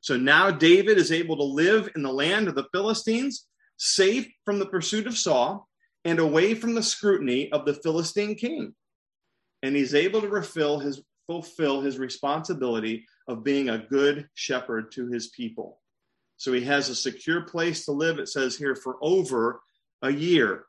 So 0.00 0.16
now 0.16 0.50
David 0.50 0.96
is 0.96 1.10
able 1.12 1.36
to 1.36 1.42
live 1.42 1.90
in 1.96 2.02
the 2.02 2.12
land 2.12 2.48
of 2.48 2.54
the 2.54 2.68
Philistines, 2.72 3.46
safe 3.76 4.28
from 4.44 4.58
the 4.58 4.66
pursuit 4.66 5.06
of 5.06 5.16
Saul 5.16 5.68
and 6.04 6.18
away 6.18 6.54
from 6.54 6.74
the 6.74 6.82
scrutiny 6.82 7.50
of 7.52 7.64
the 7.64 7.74
Philistine 7.74 8.34
king. 8.34 8.74
and 9.62 9.74
he's 9.74 9.94
able 9.94 10.20
to 10.20 10.28
fulfill 10.28 10.78
his, 10.78 11.02
fulfill 11.26 11.80
his 11.80 11.98
responsibility 11.98 13.06
of 13.26 13.44
being 13.44 13.68
a 13.68 13.78
good 13.78 14.28
shepherd 14.34 14.92
to 14.92 15.08
his 15.08 15.28
people. 15.28 15.80
So 16.36 16.52
he 16.52 16.62
has 16.62 16.88
a 16.88 16.94
secure 16.94 17.42
place 17.42 17.84
to 17.84 17.92
live, 17.92 18.18
it 18.18 18.28
says 18.28 18.56
here, 18.56 18.76
for 18.76 18.96
over 19.02 19.60
a 20.02 20.12
year. 20.12 20.64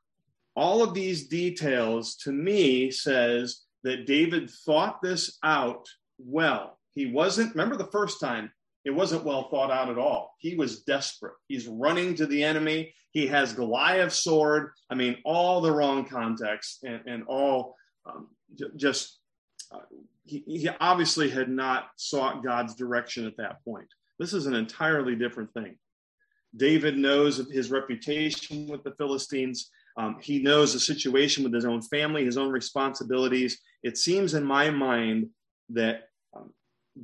All 0.55 0.81
of 0.83 0.93
these 0.93 1.27
details 1.27 2.15
to 2.23 2.31
me 2.31 2.89
says 2.91 3.61
that 3.83 4.07
David 4.07 4.49
thought 4.49 5.01
this 5.01 5.37
out 5.43 5.87
well. 6.17 6.79
He 6.93 7.05
wasn't, 7.05 7.53
remember 7.53 7.77
the 7.77 7.85
first 7.85 8.19
time, 8.19 8.51
it 8.85 8.91
wasn't 8.91 9.25
well 9.25 9.49
thought 9.49 9.71
out 9.71 9.89
at 9.89 9.97
all. 9.97 10.35
He 10.39 10.55
was 10.55 10.83
desperate. 10.83 11.33
He's 11.47 11.67
running 11.67 12.15
to 12.15 12.25
the 12.25 12.43
enemy. 12.43 12.93
He 13.11 13.27
has 13.27 13.53
Goliath's 13.53 14.23
sword. 14.23 14.71
I 14.89 14.95
mean, 14.95 15.17
all 15.25 15.61
the 15.61 15.71
wrong 15.71 16.05
context 16.05 16.83
and, 16.83 17.01
and 17.05 17.23
all 17.27 17.75
um, 18.05 18.29
j- 18.55 18.65
just, 18.75 19.19
uh, 19.71 19.79
he, 20.25 20.43
he 20.45 20.69
obviously 20.79 21.29
had 21.29 21.49
not 21.49 21.89
sought 21.95 22.43
God's 22.43 22.75
direction 22.75 23.25
at 23.25 23.37
that 23.37 23.63
point. 23.65 23.87
This 24.19 24.33
is 24.33 24.45
an 24.45 24.53
entirely 24.53 25.15
different 25.15 25.53
thing. 25.53 25.77
David 26.55 26.97
knows 26.97 27.39
of 27.39 27.49
his 27.49 27.71
reputation 27.71 28.67
with 28.67 28.83
the 28.83 28.91
Philistines. 28.91 29.69
Um, 29.97 30.17
he 30.21 30.39
knows 30.39 30.73
the 30.73 30.79
situation 30.79 31.43
with 31.43 31.53
his 31.53 31.65
own 31.65 31.81
family, 31.81 32.25
his 32.25 32.37
own 32.37 32.51
responsibilities. 32.51 33.59
It 33.83 33.97
seems 33.97 34.33
in 34.33 34.43
my 34.43 34.69
mind 34.69 35.29
that 35.69 36.08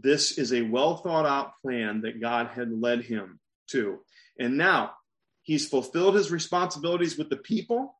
this 0.01 0.37
is 0.37 0.53
a 0.53 0.61
well 0.61 0.97
thought 0.97 1.25
out 1.25 1.53
plan 1.61 2.01
that 2.01 2.21
God 2.21 2.47
had 2.47 2.71
led 2.71 3.01
him 3.01 3.39
to. 3.71 3.99
And 4.39 4.57
now 4.57 4.91
he's 5.43 5.67
fulfilled 5.67 6.15
his 6.15 6.31
responsibilities 6.31 7.17
with 7.17 7.29
the 7.29 7.37
people, 7.37 7.95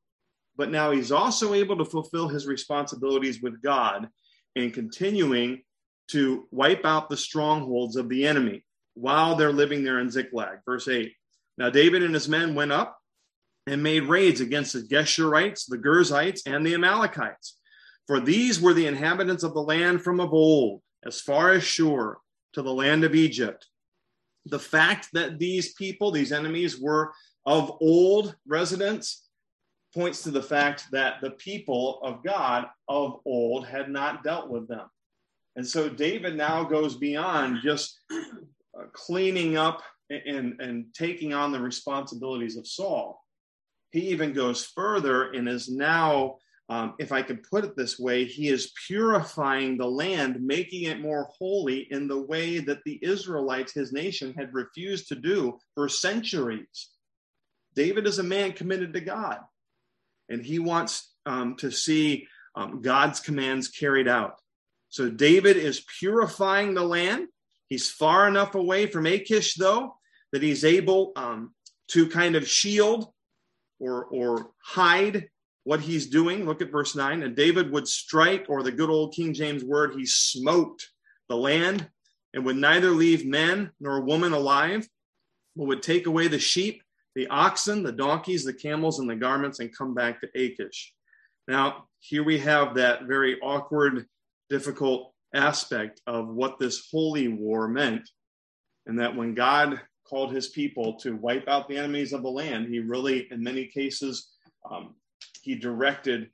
but 0.56 0.72
now 0.72 0.92
he's 0.92 1.12
also 1.12 1.54
able 1.54 1.78
to 1.78 1.86
fulfill 1.86 2.28
his 2.28 2.48
responsibilities 2.48 3.42
with 3.42 3.62
God 3.62 4.10
and 4.56 4.74
continuing 4.74 5.64
to 6.10 6.48
wipe 6.52 6.86
out 6.86 7.10
the 7.10 7.18
strongholds 7.18 7.96
of 7.96 8.10
the 8.10 8.28
enemy 8.28 8.64
while 8.94 9.36
they're 9.36 9.52
living 9.52 9.84
there 9.84 10.00
in 10.00 10.10
Ziklag. 10.10 10.60
Verse 10.66 10.88
8. 10.88 11.14
Now 11.58 11.70
David 11.70 12.04
and 12.04 12.14
his 12.14 12.30
men 12.30 12.56
went 12.56 12.72
up 12.72 12.98
and 13.68 13.82
made 13.82 14.04
raids 14.04 14.42
against 14.42 14.74
the 14.74 14.82
Geshurites, 14.82 15.66
the 15.68 15.78
Girzites, 15.78 16.42
and 16.46 16.66
the 16.66 16.76
Amalekites. 16.76 17.58
For 18.08 18.20
these 18.20 18.62
were 18.62 18.74
the 18.74 18.86
inhabitants 18.86 19.44
of 19.44 19.54
the 19.54 19.62
land 19.62 20.04
from 20.04 20.20
of 20.20 20.34
old, 20.34 20.82
as 21.06 21.22
far 21.22 21.52
as 21.52 21.64
Shur, 21.64 22.18
to 22.54 22.62
the 22.62 22.74
land 22.74 23.04
of 23.04 23.16
Egypt. 23.16 23.68
The 24.46 24.60
fact 24.60 25.10
that 25.14 25.40
these 25.40 25.74
people, 25.74 26.12
these 26.12 26.32
enemies, 26.32 26.80
were 26.80 27.14
of 27.46 27.78
old 27.82 28.36
residents 28.48 29.28
points 29.94 30.24
to 30.24 30.32
the 30.32 30.42
fact 30.42 30.86
that 30.92 31.22
the 31.22 31.32
people 31.32 32.00
of 32.04 32.24
God 32.24 32.68
of 32.88 33.20
old 33.26 33.66
had 33.66 33.90
not 33.90 34.24
dealt 34.24 34.50
with 34.50 34.68
them. 34.68 34.88
And 35.56 35.66
so 35.66 35.88
David 35.88 36.36
now 36.36 36.64
goes 36.64 36.96
beyond 36.96 37.60
just 37.64 38.00
uh, 38.12 38.86
cleaning 38.92 39.56
up 39.58 39.82
and, 40.10 40.60
and 40.60 40.86
taking 40.94 41.34
on 41.34 41.52
the 41.52 41.60
responsibilities 41.60 42.58
of 42.58 42.68
Saul. 42.68 43.22
He 43.92 44.02
even 44.10 44.34
goes 44.34 44.66
further 44.66 45.32
and 45.32 45.48
is 45.48 45.70
now, 45.70 46.38
um, 46.68 46.96
if 46.98 47.12
I 47.12 47.22
could 47.22 47.44
put 47.44 47.64
it 47.64 47.76
this 47.76 48.00
way, 48.00 48.26
he 48.26 48.48
is 48.48 48.74
purifying 48.88 49.78
the 49.78 49.88
land, 49.88 50.42
making 50.42 50.84
it 50.84 51.00
more 51.00 51.30
holy 51.38 51.88
in 51.92 52.08
the 52.08 52.22
way 52.22 52.60
that 52.60 52.84
the 52.86 53.00
Israelites, 53.04 53.74
his 53.74 53.94
nation, 53.94 54.34
had 54.36 54.54
refused 54.54 55.08
to 55.10 55.16
do 55.16 55.60
for 55.76 55.88
centuries. 55.88 56.90
David 57.76 58.08
is 58.08 58.18
a 58.18 58.24
man 58.24 58.54
committed 58.54 58.94
to 58.94 59.02
God, 59.02 59.40
and 60.30 60.44
he 60.44 60.58
wants 60.58 61.14
um, 61.28 61.56
to 61.58 61.70
see 61.70 62.28
um, 62.56 62.82
God's 62.82 63.20
commands 63.20 63.68
carried 63.68 64.08
out. 64.08 64.40
So 64.90 65.10
David 65.10 65.58
is 65.58 65.86
purifying 66.00 66.74
the 66.74 66.84
land. 66.84 67.28
He's 67.70 67.92
far 67.92 68.28
enough 68.28 68.56
away 68.56 68.88
from 68.88 69.06
Achish, 69.06 69.56
though, 69.56 69.98
that 70.32 70.42
he's 70.42 70.66
able 70.66 71.12
um, 71.16 71.54
to 71.90 72.08
kind 72.08 72.36
of 72.36 72.48
shield 72.48 73.12
or, 73.80 74.06
or 74.06 74.52
hide 74.64 75.30
what 75.66 75.82
he's 75.82 76.08
doing. 76.08 76.46
Look 76.46 76.62
at 76.62 76.72
verse 76.72 76.96
9. 76.96 77.24
And 77.24 77.36
David 77.36 77.72
would 77.72 77.88
strike, 77.88 78.46
or 78.48 78.64
the 78.64 78.72
good 78.72 78.90
old 78.90 79.14
King 79.14 79.34
James 79.34 79.64
word, 79.64 79.96
he 79.96 80.06
smote 80.06 80.88
the 81.28 81.36
land 81.36 81.90
and 82.34 82.46
would 82.46 82.56
neither 82.56 82.92
leave 82.92 83.26
men 83.26 83.72
nor 83.80 84.02
woman 84.02 84.32
alive, 84.32 84.88
but 85.56 85.66
would 85.66 85.82
take 85.82 86.06
away 86.06 86.28
the 86.28 86.40
sheep, 86.40 86.84
the 87.16 87.28
oxen, 87.28 87.82
the 87.82 87.92
donkeys, 87.92 88.46
the 88.46 88.54
camels, 88.54 89.00
and 89.00 89.10
the 89.10 89.16
garments 89.16 89.60
and 89.60 89.76
come 89.76 89.96
back 89.96 90.22
to 90.22 90.30
Achish. 90.36 90.94
Now, 91.48 91.88
here 92.00 92.24
we 92.24 92.38
have 92.40 92.76
that 92.76 93.04
very 93.04 93.40
awkward, 93.42 94.06
difficult 94.50 95.14
aspect 95.34 96.00
of 96.06 96.28
what 96.28 96.60
this 96.60 96.88
holy 96.92 97.28
war 97.28 97.68
meant. 97.68 98.08
And 98.86 99.00
that 99.00 99.16
when 99.16 99.34
God 99.34 99.82
called 100.08 100.32
his 100.32 100.50
people 100.50 100.94
to 101.00 101.16
wipe 101.16 101.48
out 101.48 101.68
the 101.68 101.78
enemies 101.78 102.14
of 102.14 102.22
the 102.22 102.30
land, 102.30 102.68
he 102.68 102.80
really, 102.82 103.28
in 103.32 103.42
many 103.42 103.66
cases, 103.66 104.30
um, 104.70 104.94
he 105.42 105.56
directed 105.56 106.30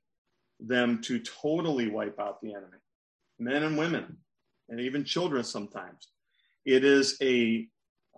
them 0.59 1.01
to 1.01 1.19
totally 1.19 1.89
wipe 1.89 2.19
out 2.19 2.41
the 2.41 2.51
enemy, 2.51 2.77
men 3.39 3.63
and 3.63 3.77
women, 3.77 4.17
and 4.69 4.79
even 4.79 5.03
children 5.03 5.43
sometimes. 5.43 6.09
It 6.65 6.83
is 6.85 7.17
a 7.21 7.67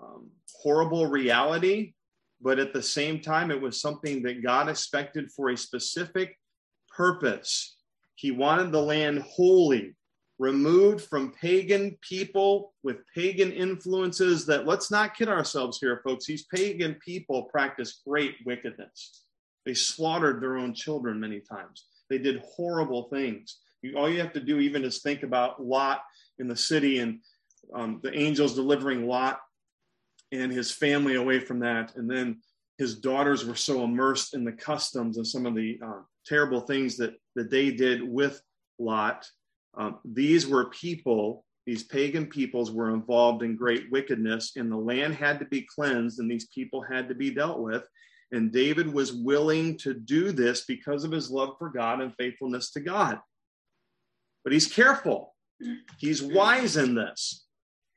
um, 0.02 0.30
horrible 0.62 1.08
reality, 1.08 1.93
but 2.41 2.60
at 2.60 2.73
the 2.73 2.84
same 2.84 3.21
time, 3.21 3.52
it 3.52 3.62
was 3.62 3.82
something 3.82 4.21
that 4.23 4.43
God 4.43 4.67
expected 4.69 5.32
for 5.32 5.49
a 5.49 5.58
specific 5.58 6.38
purpose. 6.89 7.78
He 8.15 8.32
wanted 8.32 8.71
the 8.71 8.82
land 8.82 9.21
holy, 9.21 9.95
removed 10.39 11.06
from 11.06 11.32
pagan 11.32 11.97
people 12.02 12.73
with 12.84 12.97
pagan 13.15 13.52
influences 13.52 14.45
that 14.45 14.67
let's 14.67 14.91
not 14.91 15.15
kid 15.15 15.30
ourselves 15.30 15.80
here 15.80 16.02
folks 16.04 16.26
these 16.26 16.45
pagan 16.45 16.95
people 16.95 17.43
practice 17.43 18.02
great 18.06 18.36
wickedness 18.45 19.23
they 19.65 19.73
slaughtered 19.73 20.41
their 20.41 20.58
own 20.58 20.73
children 20.73 21.19
many 21.19 21.39
times. 21.39 21.86
They 22.10 22.17
did 22.17 22.43
horrible 22.45 23.04
things. 23.10 23.58
All 23.95 24.10
you 24.10 24.19
have 24.19 24.34
to 24.34 24.39
do 24.39 24.60
even 24.60 24.84
is 24.84 25.02
think 25.02 25.23
about 25.23 25.63
lot 25.63 26.04
in 26.39 26.47
the 26.47 26.56
city 26.56 26.99
and 26.99 27.19
um, 27.73 27.99
the 28.04 28.17
angels 28.17 28.56
delivering 28.56 29.08
lot 29.08 29.39
and 30.32 30.52
his 30.52 30.71
family 30.71 31.15
away 31.15 31.39
from 31.39 31.60
that. 31.60 31.95
And 31.95 32.10
then 32.10 32.41
his 32.78 32.95
daughters 32.95 33.45
were 33.45 33.56
so 33.56 33.84
immersed 33.84 34.34
in 34.34 34.43
the 34.43 34.52
customs 34.52 35.17
and 35.17 35.28
some 35.28 35.45
of 35.45 35.56
the 35.56 35.80
uh, 35.86 36.02
terrible 36.26 36.62
things 36.62 36.97
that, 36.97 37.13
that 37.36 37.52
they 37.52 37.71
did 37.71 38.02
with 38.04 38.41
lot. 38.80 39.26
Um, 39.78 39.99
these 40.06 40.47
were 40.47 40.69
people, 40.69 41.45
these 41.65 41.84
pagan 41.84 42.28
peoples 42.28 42.71
were 42.71 42.93
involved 42.93 43.43
in 43.43 43.56
great 43.56 43.91
wickedness, 43.91 44.54
and 44.56 44.71
the 44.71 44.78
land 44.78 45.15
had 45.15 45.39
to 45.39 45.45
be 45.45 45.62
cleansed, 45.62 46.19
and 46.19 46.30
these 46.30 46.47
people 46.47 46.82
had 46.82 47.08
to 47.10 47.15
be 47.15 47.32
dealt 47.32 47.60
with. 47.60 47.88
And 48.34 48.52
David 48.52 48.91
was 48.91 49.13
willing 49.13 49.78
to 49.78 49.93
do 49.93 50.32
this 50.32 50.65
because 50.65 51.04
of 51.04 51.12
his 51.12 51.30
love 51.30 51.56
for 51.60 51.69
God 51.69 52.02
and 52.02 52.15
faithfulness 52.17 52.72
to 52.72 52.80
God. 52.80 53.19
But 54.43 54.54
he's 54.54 54.67
careful, 54.67 55.36
he's 56.00 56.22
wise 56.22 56.76
in 56.76 56.96
this. 56.96 57.46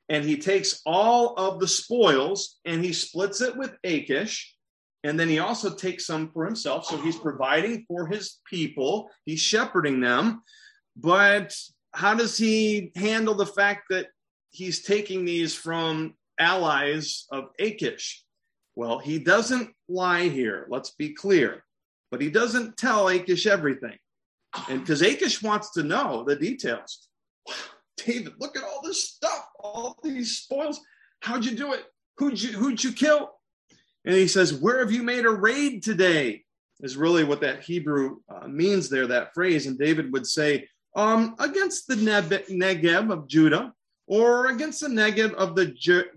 And 0.08 0.24
he 0.24 0.36
takes 0.36 0.82
all 0.86 1.34
of 1.34 1.58
the 1.58 1.66
spoils 1.66 2.60
and 2.64 2.84
he 2.84 2.92
splits 2.92 3.40
it 3.40 3.56
with 3.56 3.76
Achish. 3.82 4.54
And 5.02 5.18
then 5.18 5.28
he 5.28 5.38
also 5.38 5.74
takes 5.74 6.06
some 6.06 6.30
for 6.30 6.44
himself. 6.44 6.84
So 6.84 6.98
he's 6.98 7.16
providing 7.16 7.86
for 7.88 8.06
his 8.06 8.38
people, 8.48 9.10
he's 9.24 9.40
shepherding 9.40 10.00
them. 10.00 10.42
But 10.96 11.56
how 11.92 12.14
does 12.14 12.36
he 12.36 12.92
handle 12.94 13.34
the 13.34 13.46
fact 13.46 13.84
that 13.88 14.08
he's 14.50 14.82
taking 14.82 15.24
these 15.24 15.54
from 15.54 16.14
allies 16.38 17.26
of 17.32 17.48
Achish? 17.58 18.22
Well, 18.76 18.98
he 18.98 19.18
doesn't 19.18 19.70
lie 19.88 20.28
here, 20.28 20.66
let's 20.68 20.90
be 20.90 21.14
clear, 21.14 21.64
but 22.10 22.20
he 22.20 22.30
doesn't 22.30 22.76
tell 22.76 23.08
Achish 23.08 23.46
everything. 23.46 23.96
And 24.68 24.80
because 24.80 25.02
Achish 25.02 25.42
wants 25.42 25.72
to 25.72 25.82
know 25.82 26.24
the 26.24 26.36
details. 26.36 27.08
David, 27.96 28.34
look 28.38 28.56
at 28.56 28.62
all 28.62 28.82
this 28.84 29.08
stuff, 29.08 29.48
all 29.58 29.98
these 30.02 30.36
spoils. 30.38 30.80
How'd 31.20 31.44
you 31.44 31.56
do 31.56 31.72
it? 31.72 31.84
Who'd 32.18 32.40
you 32.40 32.52
who'd 32.52 32.84
you 32.84 32.92
kill? 32.92 33.30
And 34.04 34.14
he 34.14 34.28
says, 34.28 34.54
Where 34.54 34.78
have 34.78 34.92
you 34.92 35.02
made 35.02 35.24
a 35.24 35.30
raid 35.30 35.82
today? 35.82 36.44
Is 36.80 36.96
really 36.96 37.24
what 37.24 37.40
that 37.40 37.62
Hebrew 37.62 38.18
uh, 38.28 38.46
means 38.46 38.88
there, 38.90 39.06
that 39.06 39.32
phrase. 39.34 39.66
And 39.66 39.78
David 39.78 40.12
would 40.12 40.26
say, 40.26 40.68
um, 40.94 41.34
against 41.38 41.88
the 41.88 41.94
Negev 41.94 43.10
of 43.10 43.26
Judah, 43.26 43.72
or 44.06 44.48
against 44.48 44.80
the 44.82 44.88
Negev 44.88 45.32
of 45.34 45.56
the 45.56 45.66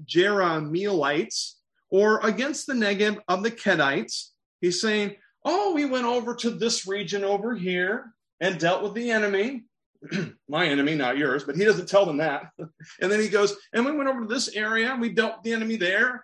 Jerahmeelites, 0.05 1.53
or 1.89 2.19
against 2.25 2.67
the 2.67 2.73
Negev 2.73 3.19
of 3.27 3.43
the 3.43 3.51
Kenites. 3.51 4.29
He's 4.61 4.81
saying, 4.81 5.15
Oh, 5.45 5.73
we 5.73 5.85
went 5.85 6.05
over 6.05 6.35
to 6.35 6.49
this 6.49 6.87
region 6.87 7.23
over 7.23 7.55
here 7.55 8.13
and 8.41 8.59
dealt 8.59 8.83
with 8.83 8.93
the 8.93 9.11
enemy. 9.11 9.63
My 10.49 10.65
enemy, 10.65 10.95
not 10.95 11.17
yours, 11.17 11.43
but 11.43 11.55
he 11.55 11.65
doesn't 11.65 11.89
tell 11.89 12.05
them 12.05 12.17
that. 12.17 12.51
and 12.57 13.11
then 13.11 13.19
he 13.19 13.29
goes, 13.29 13.55
And 13.73 13.85
we 13.85 13.91
went 13.91 14.09
over 14.09 14.21
to 14.21 14.27
this 14.27 14.49
area, 14.55 14.91
and 14.91 15.01
we 15.01 15.09
dealt 15.09 15.37
with 15.37 15.43
the 15.43 15.53
enemy 15.53 15.77
there. 15.77 16.23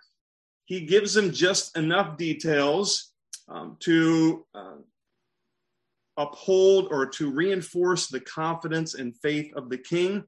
He 0.66 0.86
gives 0.86 1.14
them 1.14 1.32
just 1.32 1.78
enough 1.78 2.18
details 2.18 3.12
um, 3.48 3.78
to 3.82 4.46
uh, 4.56 4.78
uphold 6.18 6.88
or 6.92 7.06
to 7.06 7.32
reinforce 7.32 8.08
the 8.08 8.20
confidence 8.20 8.96
and 8.96 9.18
faith 9.18 9.54
of 9.56 9.70
the 9.70 9.78
king 9.78 10.24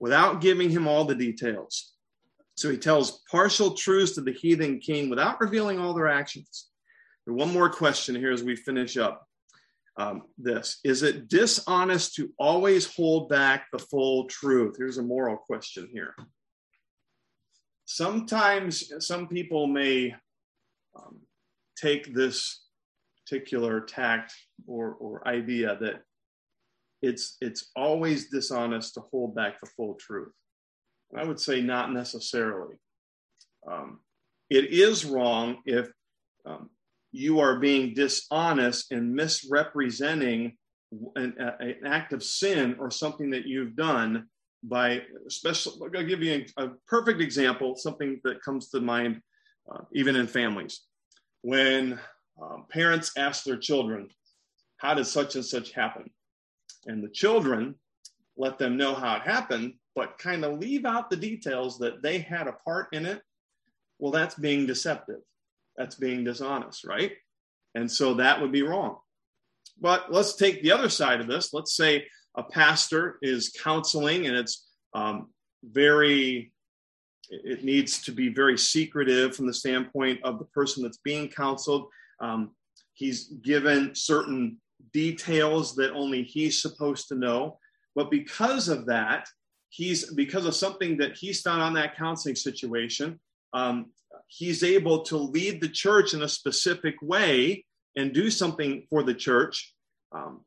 without 0.00 0.40
giving 0.40 0.70
him 0.70 0.88
all 0.88 1.04
the 1.04 1.14
details. 1.14 1.93
So 2.56 2.70
he 2.70 2.78
tells 2.78 3.22
partial 3.30 3.72
truths 3.72 4.12
to 4.12 4.20
the 4.20 4.32
heathen 4.32 4.78
king 4.78 5.10
without 5.10 5.40
revealing 5.40 5.78
all 5.78 5.94
their 5.94 6.08
actions. 6.08 6.68
One 7.26 7.52
more 7.52 7.70
question 7.70 8.14
here 8.14 8.32
as 8.32 8.42
we 8.42 8.54
finish 8.54 8.96
up 8.96 9.26
um, 9.96 10.22
this 10.38 10.80
Is 10.84 11.02
it 11.02 11.28
dishonest 11.28 12.14
to 12.16 12.30
always 12.38 12.92
hold 12.94 13.28
back 13.28 13.66
the 13.72 13.78
full 13.78 14.26
truth? 14.26 14.76
Here's 14.78 14.98
a 14.98 15.02
moral 15.02 15.36
question 15.36 15.88
here. 15.92 16.14
Sometimes 17.86 18.92
some 19.06 19.28
people 19.28 19.66
may 19.66 20.14
um, 20.96 21.20
take 21.80 22.14
this 22.14 22.64
particular 23.24 23.80
tact 23.80 24.34
or, 24.66 24.94
or 24.94 25.26
idea 25.28 25.76
that 25.80 26.02
it's 27.02 27.36
it's 27.40 27.70
always 27.76 28.30
dishonest 28.30 28.94
to 28.94 29.00
hold 29.12 29.34
back 29.34 29.60
the 29.60 29.66
full 29.66 29.94
truth. 29.94 30.32
I 31.16 31.24
would 31.24 31.40
say 31.40 31.60
not 31.60 31.92
necessarily. 31.92 32.76
Um, 33.70 34.00
it 34.50 34.72
is 34.72 35.04
wrong 35.04 35.58
if 35.64 35.88
um, 36.44 36.70
you 37.12 37.40
are 37.40 37.58
being 37.58 37.94
dishonest 37.94 38.92
and 38.92 39.14
misrepresenting 39.14 40.56
an, 41.16 41.34
an, 41.38 41.76
act 41.86 42.12
of 42.12 42.22
sin 42.22 42.76
or 42.78 42.90
something 42.90 43.30
that 43.30 43.46
you've 43.46 43.76
done 43.76 44.26
by 44.62 45.02
special. 45.28 45.78
I'll 45.82 46.04
give 46.04 46.22
you 46.22 46.44
a, 46.56 46.64
a 46.64 46.68
perfect 46.86 47.20
example, 47.20 47.76
something 47.76 48.20
that 48.24 48.42
comes 48.42 48.68
to 48.70 48.80
mind 48.80 49.20
uh, 49.70 49.82
even 49.92 50.16
in 50.16 50.26
families. 50.26 50.82
When 51.42 51.98
um, 52.40 52.66
parents 52.70 53.12
ask 53.16 53.44
their 53.44 53.56
children, 53.56 54.08
How 54.78 54.94
did 54.94 55.06
such 55.06 55.34
and 55.36 55.44
such 55.44 55.72
happen? 55.72 56.10
And 56.86 57.02
the 57.02 57.10
children 57.10 57.76
let 58.36 58.58
them 58.58 58.76
know 58.76 58.94
how 58.94 59.16
it 59.16 59.22
happened, 59.22 59.74
but 59.94 60.18
kind 60.18 60.44
of 60.44 60.58
leave 60.58 60.84
out 60.84 61.10
the 61.10 61.16
details 61.16 61.78
that 61.78 62.02
they 62.02 62.18
had 62.18 62.48
a 62.48 62.52
part 62.52 62.88
in 62.92 63.06
it. 63.06 63.22
Well, 63.98 64.12
that's 64.12 64.34
being 64.34 64.66
deceptive. 64.66 65.20
That's 65.76 65.94
being 65.94 66.24
dishonest, 66.24 66.84
right? 66.84 67.12
And 67.74 67.90
so 67.90 68.14
that 68.14 68.40
would 68.40 68.52
be 68.52 68.62
wrong. 68.62 68.98
But 69.80 70.12
let's 70.12 70.36
take 70.36 70.62
the 70.62 70.72
other 70.72 70.88
side 70.88 71.20
of 71.20 71.26
this. 71.26 71.52
Let's 71.52 71.74
say 71.74 72.06
a 72.36 72.42
pastor 72.42 73.18
is 73.22 73.56
counseling 73.62 74.26
and 74.26 74.36
it's 74.36 74.68
um, 74.94 75.30
very 75.62 76.52
it 77.30 77.64
needs 77.64 78.02
to 78.02 78.12
be 78.12 78.28
very 78.28 78.58
secretive 78.58 79.34
from 79.34 79.46
the 79.46 79.54
standpoint 79.54 80.20
of 80.24 80.38
the 80.38 80.44
person 80.46 80.82
that's 80.82 80.98
being 80.98 81.26
counseled 81.26 81.88
um, 82.20 82.52
he's 82.94 83.24
given 83.42 83.94
certain 83.94 84.60
details 84.92 85.74
that 85.76 85.92
only 85.92 86.22
he's 86.22 86.62
supposed 86.62 87.08
to 87.08 87.14
know. 87.14 87.58
But 87.94 88.10
because 88.10 88.68
of 88.68 88.86
that, 88.86 89.28
he's 89.74 90.12
because 90.14 90.46
of 90.46 90.54
something 90.54 90.96
that 90.98 91.16
he's 91.16 91.42
done 91.42 91.60
on 91.60 91.74
that 91.74 91.96
counseling 91.96 92.36
situation, 92.36 93.18
um, 93.52 93.86
he's 94.28 94.62
able 94.62 95.02
to 95.02 95.16
lead 95.16 95.60
the 95.60 95.68
church 95.68 96.14
in 96.14 96.22
a 96.22 96.28
specific 96.28 96.94
way 97.02 97.64
and 97.96 98.12
do 98.12 98.30
something 98.30 98.86
for 98.88 99.02
the 99.02 99.14
church. 99.14 99.74
Um, 100.12 100.42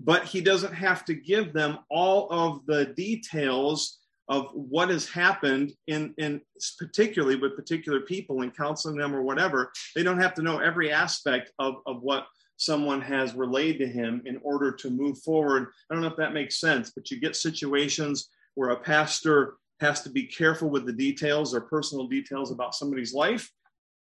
but 0.00 0.24
he 0.24 0.40
doesn't 0.40 0.74
have 0.74 1.04
to 1.06 1.14
give 1.14 1.52
them 1.52 1.80
all 1.90 2.30
of 2.30 2.66
the 2.66 2.86
details 2.96 3.98
of 4.28 4.48
what 4.52 4.90
has 4.90 5.08
happened 5.08 5.72
in, 5.88 6.14
in 6.18 6.40
particularly 6.78 7.34
with 7.34 7.56
particular 7.56 8.00
people 8.00 8.42
and 8.42 8.56
counseling 8.56 8.96
them 8.96 9.14
or 9.14 9.22
whatever. 9.22 9.72
They 9.96 10.04
don't 10.04 10.20
have 10.20 10.34
to 10.34 10.42
know 10.42 10.58
every 10.58 10.92
aspect 10.92 11.50
of, 11.58 11.76
of 11.86 12.02
what 12.02 12.26
someone 12.58 13.00
has 13.00 13.34
relayed 13.34 13.78
to 13.78 13.88
him 13.88 14.22
in 14.24 14.38
order 14.44 14.70
to 14.70 14.90
move 14.90 15.18
forward. 15.18 15.68
I 15.90 15.94
don't 15.94 16.02
know 16.02 16.10
if 16.10 16.16
that 16.16 16.34
makes 16.34 16.60
sense, 16.60 16.92
but 16.94 17.10
you 17.10 17.18
get 17.18 17.34
situations 17.34 18.28
where 18.58 18.70
a 18.70 18.76
pastor 18.76 19.54
has 19.78 20.02
to 20.02 20.10
be 20.10 20.24
careful 20.24 20.68
with 20.68 20.84
the 20.84 20.92
details 20.92 21.54
or 21.54 21.60
personal 21.60 22.08
details 22.08 22.50
about 22.50 22.74
somebody's 22.74 23.14
life, 23.14 23.48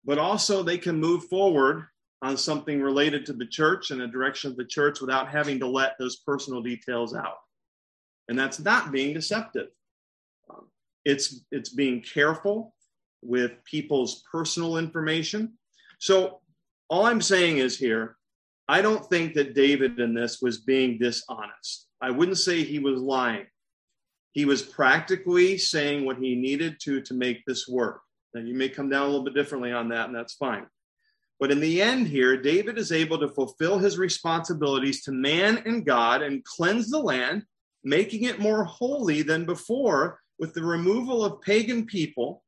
but 0.05 0.19
also 0.19 0.61
they 0.61 0.77
can 0.77 0.99
move 0.99 1.23
forward 1.23 1.87
on 2.21 2.37
something 2.37 2.79
related 2.79 3.25
to 3.25 3.33
the 3.33 3.47
church 3.47 3.89
and 3.89 3.99
the 3.99 4.05
direction 4.05 4.51
of 4.51 4.55
the 4.55 4.63
church 4.63 5.01
without 5.01 5.27
having 5.27 5.59
to 5.59 5.65
let 5.65 5.97
those 5.97 6.17
personal 6.17 6.61
details 6.61 7.15
out. 7.15 7.39
And 8.29 8.37
that's 8.37 8.59
not 8.59 8.91
being 8.91 9.15
deceptive. 9.15 9.69
Um, 10.47 10.67
it's 11.03 11.43
it's 11.51 11.69
being 11.69 12.03
careful 12.03 12.75
with 13.23 13.53
people's 13.65 14.21
personal 14.31 14.77
information. 14.77 15.53
So 15.97 16.41
all 16.91 17.07
I'm 17.07 17.23
saying 17.23 17.57
is 17.57 17.75
here, 17.75 18.17
I 18.67 18.83
don't 18.83 19.03
think 19.09 19.33
that 19.33 19.55
David 19.55 19.99
in 19.99 20.13
this 20.13 20.43
was 20.43 20.59
being 20.59 20.99
dishonest. 20.99 21.87
I 21.99 22.11
wouldn't 22.11 22.37
say 22.37 22.61
he 22.61 22.77
was 22.77 23.01
lying. 23.01 23.47
He 24.33 24.45
was 24.45 24.61
practically 24.63 25.57
saying 25.57 26.05
what 26.05 26.17
he 26.17 26.35
needed 26.35 26.79
to 26.81 27.01
to 27.01 27.13
make 27.13 27.45
this 27.45 27.67
work. 27.67 28.01
Now 28.33 28.41
you 28.41 28.55
may 28.55 28.67
come 28.67 28.89
down 28.89 29.03
a 29.03 29.05
little 29.05 29.23
bit 29.23 29.35
differently 29.35 29.71
on 29.71 29.89
that, 29.89 30.07
and 30.07 30.15
that's 30.15 30.33
fine. 30.33 30.65
But 31.39 31.51
in 31.51 31.59
the 31.59 31.81
end, 31.81 32.07
here, 32.07 32.35
David 32.41 32.77
is 32.77 32.91
able 32.91 33.19
to 33.19 33.27
fulfill 33.27 33.77
his 33.77 33.97
responsibilities 33.97 35.03
to 35.03 35.11
man 35.11 35.61
and 35.65 35.85
God 35.85 36.21
and 36.21 36.43
cleanse 36.43 36.89
the 36.89 36.99
land, 36.99 37.43
making 37.83 38.23
it 38.23 38.39
more 38.39 38.63
holy 38.63 39.21
than 39.21 39.45
before 39.45 40.19
with 40.39 40.53
the 40.53 40.63
removal 40.63 41.23
of 41.23 41.41
pagan 41.41 41.85
people 41.85 42.43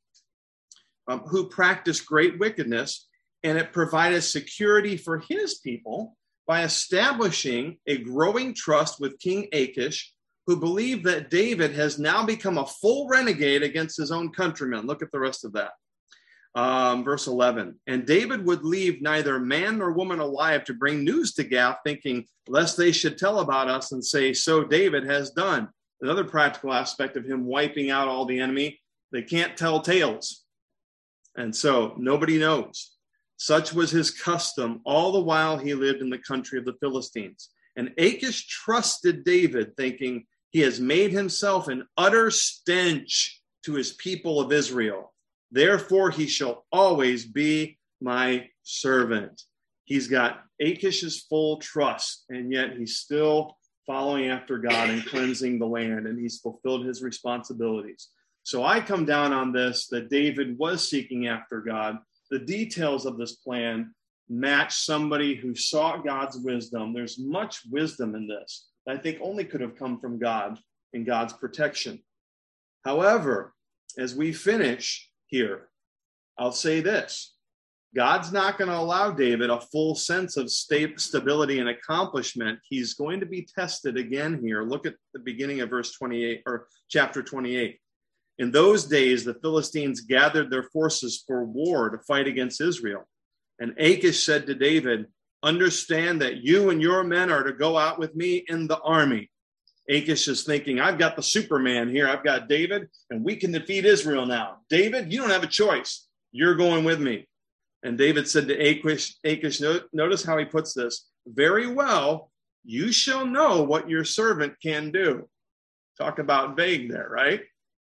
um, 1.07 1.19
who 1.19 1.49
practiced 1.49 2.05
great 2.05 2.39
wickedness, 2.39 3.07
and 3.43 3.57
it 3.59 3.73
provided 3.73 4.21
security 4.21 4.97
for 4.97 5.19
his 5.19 5.59
people 5.59 6.17
by 6.47 6.63
establishing 6.63 7.77
a 7.85 7.97
growing 7.97 8.55
trust 8.55 8.99
with 8.99 9.19
King 9.19 9.47
Achish, 9.53 10.14
who 10.47 10.55
believed 10.55 11.03
that 11.05 11.29
David 11.29 11.71
has 11.73 11.97
now 11.97 12.25
become 12.25 12.57
a 12.57 12.65
full 12.65 13.07
renegade 13.07 13.63
against 13.63 13.97
his 13.97 14.11
own 14.11 14.31
countrymen. 14.31 14.85
Look 14.85 15.01
at 15.01 15.11
the 15.11 15.19
rest 15.19 15.43
of 15.43 15.53
that. 15.53 15.71
Um, 16.53 17.03
verse 17.03 17.27
11. 17.27 17.79
And 17.87 18.05
David 18.05 18.45
would 18.45 18.63
leave 18.63 19.01
neither 19.01 19.39
man 19.39 19.79
nor 19.79 19.91
woman 19.91 20.19
alive 20.19 20.63
to 20.65 20.73
bring 20.73 21.03
news 21.03 21.33
to 21.33 21.43
Gath, 21.43 21.79
thinking, 21.83 22.25
lest 22.47 22.77
they 22.77 22.91
should 22.91 23.17
tell 23.17 23.39
about 23.39 23.67
us 23.67 23.91
and 23.91 24.05
say, 24.05 24.33
So 24.33 24.63
David 24.63 25.05
has 25.05 25.31
done 25.31 25.67
another 26.01 26.23
practical 26.23 26.73
aspect 26.73 27.17
of 27.17 27.25
him 27.25 27.45
wiping 27.45 27.89
out 27.89 28.07
all 28.07 28.25
the 28.25 28.39
enemy. 28.39 28.79
They 29.11 29.23
can't 29.23 29.57
tell 29.57 29.81
tales. 29.81 30.43
And 31.35 31.53
so 31.53 31.93
nobody 31.97 32.37
knows. 32.37 32.91
Such 33.37 33.73
was 33.73 33.91
his 33.91 34.11
custom 34.11 34.79
all 34.85 35.11
the 35.11 35.19
while 35.19 35.57
he 35.57 35.73
lived 35.73 36.01
in 36.01 36.09
the 36.09 36.17
country 36.17 36.57
of 36.57 36.65
the 36.65 36.77
Philistines. 36.79 37.49
And 37.75 37.91
Achish 37.97 38.47
trusted 38.47 39.25
David, 39.25 39.75
thinking, 39.75 40.25
He 40.55 40.61
has 40.61 40.79
made 40.79 41.11
himself 41.11 41.67
an 41.67 41.85
utter 41.97 42.31
stench 42.31 43.41
to 43.65 43.73
his 43.73 43.91
people 43.91 44.39
of 44.39 44.53
Israel. 44.53 45.13
Therefore, 45.51 46.11
he 46.11 46.27
shall 46.27 46.63
always 46.71 47.25
be 47.25 47.77
my 47.99 48.47
servant. 48.63 49.41
He's 49.83 50.07
got 50.07 50.45
Achish's 50.61 51.25
full 51.29 51.57
trust, 51.57 52.23
and 52.29 52.53
yet 52.53 52.77
he's 52.77 52.95
still 52.95 53.57
following 53.85 54.29
after 54.29 54.57
God 54.57 54.91
and 54.91 55.05
cleansing 55.05 55.59
the 55.59 55.65
land, 55.65 56.07
and 56.07 56.17
he's 56.17 56.39
fulfilled 56.39 56.85
his 56.85 57.03
responsibilities. 57.03 58.07
So 58.43 58.63
I 58.63 58.79
come 58.79 59.03
down 59.03 59.33
on 59.33 59.51
this 59.51 59.87
that 59.87 60.09
David 60.09 60.57
was 60.57 60.89
seeking 60.89 61.27
after 61.27 61.59
God. 61.59 61.97
The 62.31 62.39
details 62.39 63.05
of 63.05 63.17
this 63.17 63.33
plan 63.33 63.93
match 64.29 64.73
somebody 64.73 65.35
who 65.35 65.53
sought 65.53 66.05
God's 66.05 66.37
wisdom. 66.37 66.93
There's 66.93 67.19
much 67.19 67.59
wisdom 67.69 68.15
in 68.15 68.29
this 68.29 68.69
I 68.87 68.97
think 68.97 69.19
only 69.21 69.45
could 69.45 69.61
have 69.61 69.77
come 69.77 69.99
from 69.99 70.19
God 70.19 70.59
and 70.93 71.05
God's 71.05 71.33
protection. 71.33 72.03
However, 72.83 73.53
as 73.97 74.15
we 74.15 74.31
finish 74.31 75.09
here, 75.27 75.69
I'll 76.37 76.51
say 76.51 76.81
this 76.81 77.35
God's 77.95 78.31
not 78.31 78.57
going 78.57 78.69
to 78.69 78.77
allow 78.77 79.11
David 79.11 79.49
a 79.49 79.61
full 79.61 79.95
sense 79.95 80.35
of 80.35 80.51
sta- 80.51 80.97
stability 80.97 81.59
and 81.59 81.69
accomplishment. 81.69 82.59
He's 82.67 82.93
going 82.93 83.21
to 83.21 83.25
be 83.25 83.47
tested 83.55 83.97
again 83.97 84.41
here. 84.43 84.63
Look 84.63 84.85
at 84.85 84.95
the 85.13 85.19
beginning 85.19 85.61
of 85.61 85.69
verse 85.69 85.93
28 85.93 86.43
or 86.45 86.67
chapter 86.89 87.23
28. 87.23 87.79
In 88.37 88.51
those 88.51 88.83
days, 88.83 89.23
the 89.23 89.35
Philistines 89.35 90.01
gathered 90.01 90.51
their 90.51 90.63
forces 90.63 91.23
for 91.25 91.45
war 91.45 91.89
to 91.89 91.97
fight 91.99 92.27
against 92.27 92.59
Israel. 92.59 93.07
And 93.59 93.73
Achish 93.77 94.23
said 94.23 94.45
to 94.47 94.55
David, 94.55 95.05
Understand 95.45 96.21
that 96.21 96.37
you 96.37 96.71
and 96.71 96.81
your 96.81 97.03
men 97.03 97.29
are 97.29 97.43
to 97.43 97.53
go 97.53 97.77
out 97.77 97.99
with 97.99 98.15
me 98.15 98.43
in 98.47 98.67
the 98.67 98.79
army. 98.79 99.29
Achish 99.87 100.27
is 100.27 100.43
thinking, 100.43 100.79
I've 100.79 100.97
got 100.97 101.15
the 101.15 101.21
Superman 101.21 101.87
here. 101.87 102.07
I've 102.07 102.23
got 102.23 102.49
David, 102.49 102.89
and 103.11 103.23
we 103.23 103.35
can 103.35 103.51
defeat 103.51 103.85
Israel 103.85 104.25
now. 104.25 104.57
David, 104.69 105.13
you 105.13 105.19
don't 105.19 105.29
have 105.29 105.43
a 105.43 105.47
choice. 105.47 106.07
You're 106.31 106.55
going 106.55 106.83
with 106.83 106.99
me. 106.99 107.27
And 107.83 107.95
David 107.95 108.27
said 108.27 108.47
to 108.47 108.55
Achish, 108.55 109.15
Achish, 109.23 109.61
notice 109.93 110.23
how 110.23 110.35
he 110.39 110.45
puts 110.45 110.73
this 110.73 111.05
very 111.27 111.67
well, 111.67 112.31
you 112.63 112.91
shall 112.91 113.27
know 113.27 113.61
what 113.61 113.87
your 113.87 114.03
servant 114.03 114.55
can 114.63 114.89
do. 114.89 115.29
Talk 115.99 116.17
about 116.17 116.55
vague 116.55 116.91
there, 116.91 117.07
right? 117.07 117.41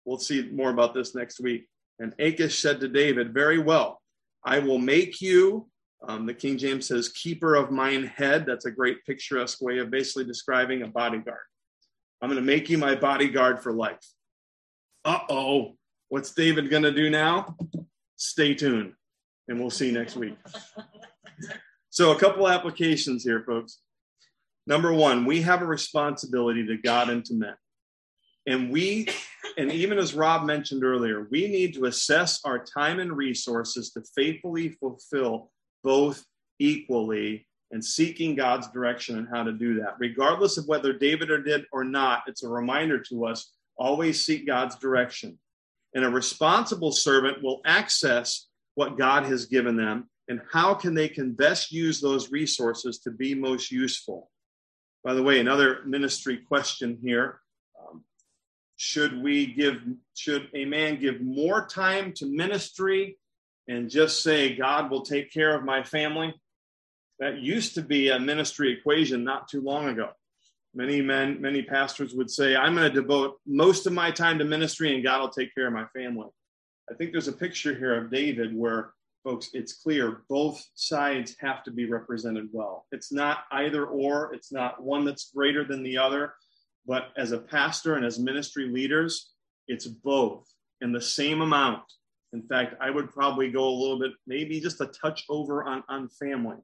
We'll 0.06 0.20
see 0.20 0.48
more 0.52 0.70
about 0.70 0.94
this 0.94 1.16
next 1.16 1.40
week. 1.40 1.68
And 1.98 2.14
Achish 2.20 2.60
said 2.60 2.80
to 2.82 2.88
David, 2.88 3.34
Very 3.34 3.58
well, 3.58 4.00
I 4.46 4.60
will 4.60 4.78
make 4.78 5.20
you 5.20 5.68
Um, 6.06 6.26
the 6.26 6.34
King 6.34 6.58
James 6.58 6.88
says, 6.88 7.10
keeper 7.10 7.56
of 7.56 7.72
mine 7.72 8.06
head. 8.06 8.46
That's 8.46 8.66
a 8.66 8.72
great 8.72 9.04
picturesque 9.06 9.62
way 9.62 9.80
of 9.80 9.90
basically 9.90 10.26
describing 10.26 10.84
a 10.84 10.88
bodyguard. 10.88 11.40
I'm 12.22 12.30
going 12.30 12.42
to 12.42 12.46
make 12.46 12.70
you 12.70 12.78
my 12.78 12.96
bodyguard 12.96 13.62
for 13.62 13.72
life. 13.72 14.06
Uh 15.06 15.20
oh. 15.30 15.76
What's 16.10 16.34
David 16.34 16.70
going 16.70 16.84
to 16.84 16.92
do 16.92 17.10
now? 17.10 17.56
Stay 18.16 18.54
tuned, 18.54 18.94
and 19.48 19.60
we'll 19.60 19.70
see 19.70 19.92
next 19.92 20.16
week. 20.16 20.38
So, 21.90 22.12
a 22.12 22.20
couple 22.20 22.48
applications 22.48 23.24
here, 23.24 23.44
folks. 23.46 23.80
Number 24.68 24.94
one, 24.94 25.26
we 25.26 25.42
have 25.42 25.62
a 25.62 25.66
responsibility 25.66 26.66
to 26.68 26.78
God 26.78 27.10
and 27.10 27.24
to 27.26 27.34
men. 27.34 27.56
And 28.46 28.72
we, 28.72 29.08
and 29.58 29.72
even 29.72 29.98
as 29.98 30.14
Rob 30.14 30.46
mentioned 30.46 30.84
earlier, 30.84 31.28
we 31.30 31.48
need 31.48 31.74
to 31.76 31.86
assess 31.86 32.42
our 32.46 32.60
time 32.60 33.00
and 33.00 33.16
resources 33.16 33.92
to 33.92 34.04
faithfully 34.16 34.70
fulfill 34.70 35.52
both 35.84 36.24
equally 36.60 37.48
and 37.72 37.84
seeking 37.84 38.36
God's 38.36 38.70
direction 38.70 39.18
and 39.18 39.28
how 39.30 39.44
to 39.44 39.52
do 39.52 39.80
that. 39.82 39.96
Regardless 40.00 40.58
of 40.58 40.68
whether 40.68 40.94
David 40.94 41.30
did 41.46 41.66
or 41.72 41.84
not, 41.84 42.24
it's 42.28 42.44
a 42.44 42.50
reminder 42.50 43.00
to 43.10 43.26
us 43.26 43.52
always 43.78 44.26
seek 44.26 44.48
God's 44.48 44.76
direction. 44.78 45.38
And 45.94 46.06
a 46.06 46.10
responsible 46.10 46.92
servant 46.92 47.44
will 47.44 47.62
access 47.66 48.48
what 48.76 48.98
God 48.98 49.24
has 49.24 49.46
given 49.46 49.76
them 49.76 50.10
and 50.28 50.42
how 50.52 50.74
can 50.74 50.94
they 50.94 51.10
can 51.10 51.34
best 51.34 51.72
use 51.72 52.00
those 52.00 52.32
resources 52.32 53.00
to 53.00 53.12
be 53.12 53.34
most 53.34 53.72
useful. 53.72 54.30
By 55.04 55.14
the 55.14 55.24
way, 55.24 55.40
another 55.40 55.80
ministry 55.86 56.38
question 56.38 56.98
here 57.02 57.40
um, 57.80 58.04
should 58.76 59.22
we 59.22 59.48
give 59.54 59.82
should 60.16 60.50
a 60.54 60.66
man 60.66 61.00
give 61.00 61.22
more 61.22 61.66
time 61.66 62.14
to 62.14 62.26
ministry 62.26 63.18
and 63.68 63.90
just 63.90 64.24
say 64.24 64.56
god 64.56 64.90
will 64.90 65.02
take 65.02 65.32
care 65.32 65.56
of 65.56 65.64
my 65.64 65.84
family. 65.84 66.34
That 67.20 67.40
used 67.40 67.76
to 67.76 67.82
be 67.82 68.10
a 68.10 68.20
ministry 68.20 68.72
equation 68.72 69.24
not 69.24 69.48
too 69.48 69.62
long 69.62 69.88
ago. 69.88 70.10
Many 70.74 71.02
men 71.02 71.42
many 71.42 71.64
pastors 71.64 72.14
would 72.14 72.30
say 72.30 72.56
i'm 72.56 72.76
going 72.76 72.92
to 72.92 73.02
devote 73.02 73.40
most 73.46 73.88
of 73.88 73.94
my 73.94 74.12
time 74.12 74.40
to 74.40 74.46
ministry 74.46 74.94
and 74.94 75.04
god 75.04 75.22
will 75.22 75.30
take 75.30 75.54
care 75.56 75.68
of 75.68 75.74
my 75.74 75.86
family. 75.96 76.28
I 76.90 76.94
think 76.94 77.12
there's 77.12 77.28
a 77.28 77.34
picture 77.34 77.74
here 77.74 77.96
of 77.96 78.12
david 78.12 78.56
where 78.56 78.94
folks 79.24 79.50
it's 79.54 79.74
clear 79.74 80.22
both 80.30 80.64
sides 80.76 81.36
have 81.40 81.64
to 81.64 81.72
be 81.72 81.86
represented 81.86 82.50
well. 82.52 82.86
It's 82.92 83.12
not 83.12 83.40
either 83.52 83.86
or 83.86 84.34
it's 84.34 84.52
not 84.52 84.82
one 84.82 85.04
that's 85.06 85.32
greater 85.34 85.64
than 85.64 85.84
the 85.84 85.98
other 85.98 86.34
but 86.88 87.10
as 87.18 87.34
a 87.34 87.38
pastor 87.38 87.96
and 87.96 88.06
as 88.06 88.18
ministry 88.18 88.68
leaders, 88.68 89.32
it's 89.68 89.86
both 89.86 90.48
in 90.80 90.94
the 90.94 91.02
same 91.02 91.42
amount. 91.42 91.84
In 92.38 92.44
fact, 92.44 92.76
I 92.80 92.92
would 92.92 93.10
probably 93.10 93.50
go 93.50 93.68
a 93.68 93.80
little 93.82 93.98
bit, 93.98 94.12
maybe 94.28 94.60
just 94.60 94.80
a 94.80 94.86
touch 94.86 95.26
over 95.28 95.64
on, 95.64 95.84
on 95.90 96.08
family 96.08 96.58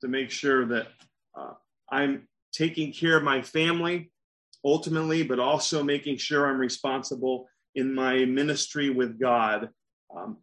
to 0.00 0.08
make 0.08 0.28
sure 0.28 0.66
that 0.66 0.88
uh, 1.38 1.52
I'm 1.88 2.26
taking 2.52 2.92
care 2.92 3.16
of 3.16 3.22
my 3.22 3.40
family 3.40 4.10
ultimately, 4.64 5.22
but 5.22 5.38
also 5.38 5.84
making 5.84 6.16
sure 6.16 6.48
I'm 6.48 6.58
responsible 6.58 7.48
in 7.76 7.94
my 7.94 8.24
ministry 8.24 8.90
with 8.90 9.20
God. 9.20 9.68
Um, 10.14 10.38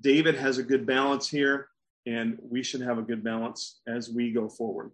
David 0.00 0.34
has 0.34 0.58
a 0.58 0.64
good 0.64 0.86
balance 0.86 1.28
here, 1.28 1.68
and 2.04 2.36
we 2.42 2.64
should 2.64 2.80
have 2.80 2.98
a 2.98 3.02
good 3.02 3.22
balance 3.22 3.80
as 3.86 4.10
we 4.10 4.32
go 4.32 4.48
forward. 4.48 4.90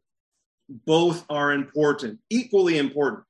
Both 0.68 1.24
are 1.30 1.53
important, 1.53 2.18
equally 2.28 2.76
important. 2.76 3.24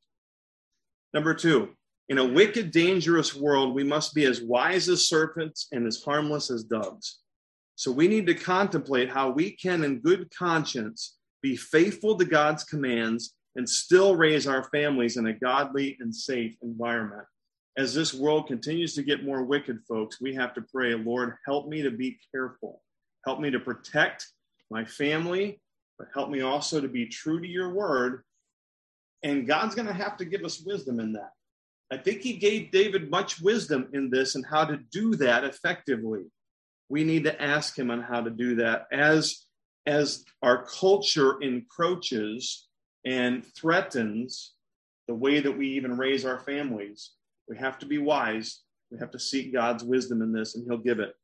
Number 1.14 1.33
two, 1.33 1.77
in 2.11 2.19
a 2.19 2.25
wicked, 2.25 2.73
dangerous 2.73 3.35
world, 3.35 3.75
we 3.75 3.85
must 3.85 4.15
be 4.15 4.25
as 4.25 4.43
wise 4.43 4.89
as 4.89 5.09
serpents 5.09 5.69
and 5.73 5.87
as 5.87 6.03
harmless 6.03 6.51
as 6.51 6.65
doves. 6.65 7.21
So 7.77 7.91
we 7.91 8.09
need 8.09 8.27
to 8.27 8.35
contemplate 8.35 9.09
how 9.09 9.31
we 9.31 9.53
can, 9.53 9.85
in 9.85 10.01
good 10.01 10.29
conscience, 10.37 11.17
be 11.41 11.57
faithful 11.57 12.19
to 12.19 12.25
God's 12.25 12.65
commands 12.65 13.35
and 13.57 13.67
still 13.67 14.17
raise 14.17 14.47
our 14.47 14.65
families 14.71 15.17
in 15.17 15.29
a 15.29 15.33
godly 15.33 15.97
and 16.01 16.15
safe 16.15 16.57
environment. 16.63 17.25
As 17.79 17.95
this 17.95 18.13
world 18.13 18.49
continues 18.49 18.95
to 18.97 19.03
get 19.03 19.25
more 19.25 19.45
wicked, 19.45 19.79
folks, 19.89 20.21
we 20.21 20.35
have 20.35 20.53
to 20.55 20.63
pray, 20.63 20.95
Lord, 20.95 21.37
help 21.47 21.69
me 21.69 21.81
to 21.81 21.91
be 21.91 22.19
careful. 22.35 22.83
Help 23.25 23.41
me 23.41 23.51
to 23.51 23.61
protect 23.61 24.27
my 24.69 24.85
family, 24.85 25.61
but 25.97 26.09
help 26.13 26.29
me 26.29 26.43
also 26.43 26.81
to 26.81 26.89
be 26.89 27.07
true 27.07 27.41
to 27.41 27.49
your 27.49 27.73
word 27.73 28.25
and 29.23 29.47
God's 29.47 29.75
going 29.75 29.89
to 29.89 29.95
have 29.95 30.17
to 30.19 30.25
give 30.25 30.45
us 30.45 30.63
wisdom 30.65 31.01
in 31.01 31.13
that. 31.13 31.33
I 31.93 31.97
think 31.97 32.20
he 32.20 32.34
gave 32.34 32.70
David 32.70 33.11
much 33.11 33.41
wisdom 33.41 33.88
in 33.93 34.11
this 34.11 34.36
and 34.36 34.47
how 34.47 34.64
to 34.64 34.76
do 34.76 35.16
that 35.16 35.45
effectively. 35.45 36.22
We 36.88 37.05
need 37.05 37.24
to 37.24 37.43
ask 37.43 37.76
him 37.78 37.91
on 37.91 38.03
how 38.03 38.20
to 38.20 38.30
do 38.30 38.57
that 38.57 38.86
as 38.93 39.47
as 39.86 40.24
our 40.43 40.64
culture 40.66 41.41
encroaches 41.41 42.68
and 43.05 43.45
threatens 43.57 44.55
the 45.09 45.14
way 45.14 45.41
that 45.41 45.57
we 45.57 45.68
even 45.70 45.97
raise 45.97 46.24
our 46.24 46.38
families. 46.41 47.12
We 47.49 47.57
have 47.57 47.78
to 47.80 47.86
be 47.86 47.99
wise. 47.99 48.61
We 48.91 48.99
have 48.99 49.11
to 49.12 49.18
seek 49.18 49.53
God's 49.53 49.82
wisdom 49.82 50.22
in 50.22 50.32
this 50.32 50.55
and 50.55 50.64
he'll 50.64 50.78
give 50.78 51.01
it. 51.01 51.14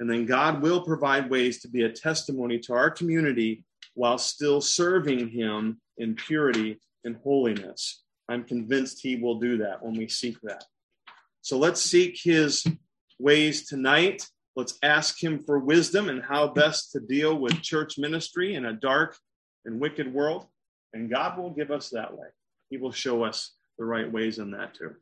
And 0.00 0.10
then 0.10 0.26
God 0.26 0.62
will 0.62 0.82
provide 0.82 1.30
ways 1.30 1.60
to 1.60 1.68
be 1.68 1.82
a 1.82 1.92
testimony 1.92 2.58
to 2.60 2.72
our 2.72 2.90
community 2.90 3.64
while 3.94 4.18
still 4.18 4.60
serving 4.60 5.28
him 5.28 5.80
in 5.98 6.14
purity 6.16 6.80
and 7.04 7.16
holiness. 7.22 8.03
I'm 8.28 8.44
convinced 8.44 9.00
he 9.00 9.16
will 9.16 9.38
do 9.38 9.58
that 9.58 9.82
when 9.82 9.94
we 9.94 10.08
seek 10.08 10.40
that. 10.42 10.64
So 11.42 11.58
let's 11.58 11.82
seek 11.82 12.18
his 12.22 12.64
ways 13.18 13.66
tonight. 13.66 14.26
Let's 14.56 14.78
ask 14.82 15.22
him 15.22 15.38
for 15.38 15.58
wisdom 15.58 16.08
and 16.08 16.22
how 16.22 16.48
best 16.48 16.92
to 16.92 17.00
deal 17.00 17.36
with 17.38 17.60
church 17.60 17.98
ministry 17.98 18.54
in 18.54 18.66
a 18.66 18.72
dark 18.72 19.16
and 19.64 19.80
wicked 19.80 20.12
world. 20.12 20.46
And 20.92 21.10
God 21.10 21.36
will 21.36 21.50
give 21.50 21.70
us 21.70 21.90
that 21.90 22.16
way. 22.16 22.28
He 22.70 22.76
will 22.76 22.92
show 22.92 23.24
us 23.24 23.52
the 23.78 23.84
right 23.84 24.10
ways 24.10 24.38
in 24.38 24.52
that 24.52 24.74
too. 24.74 24.94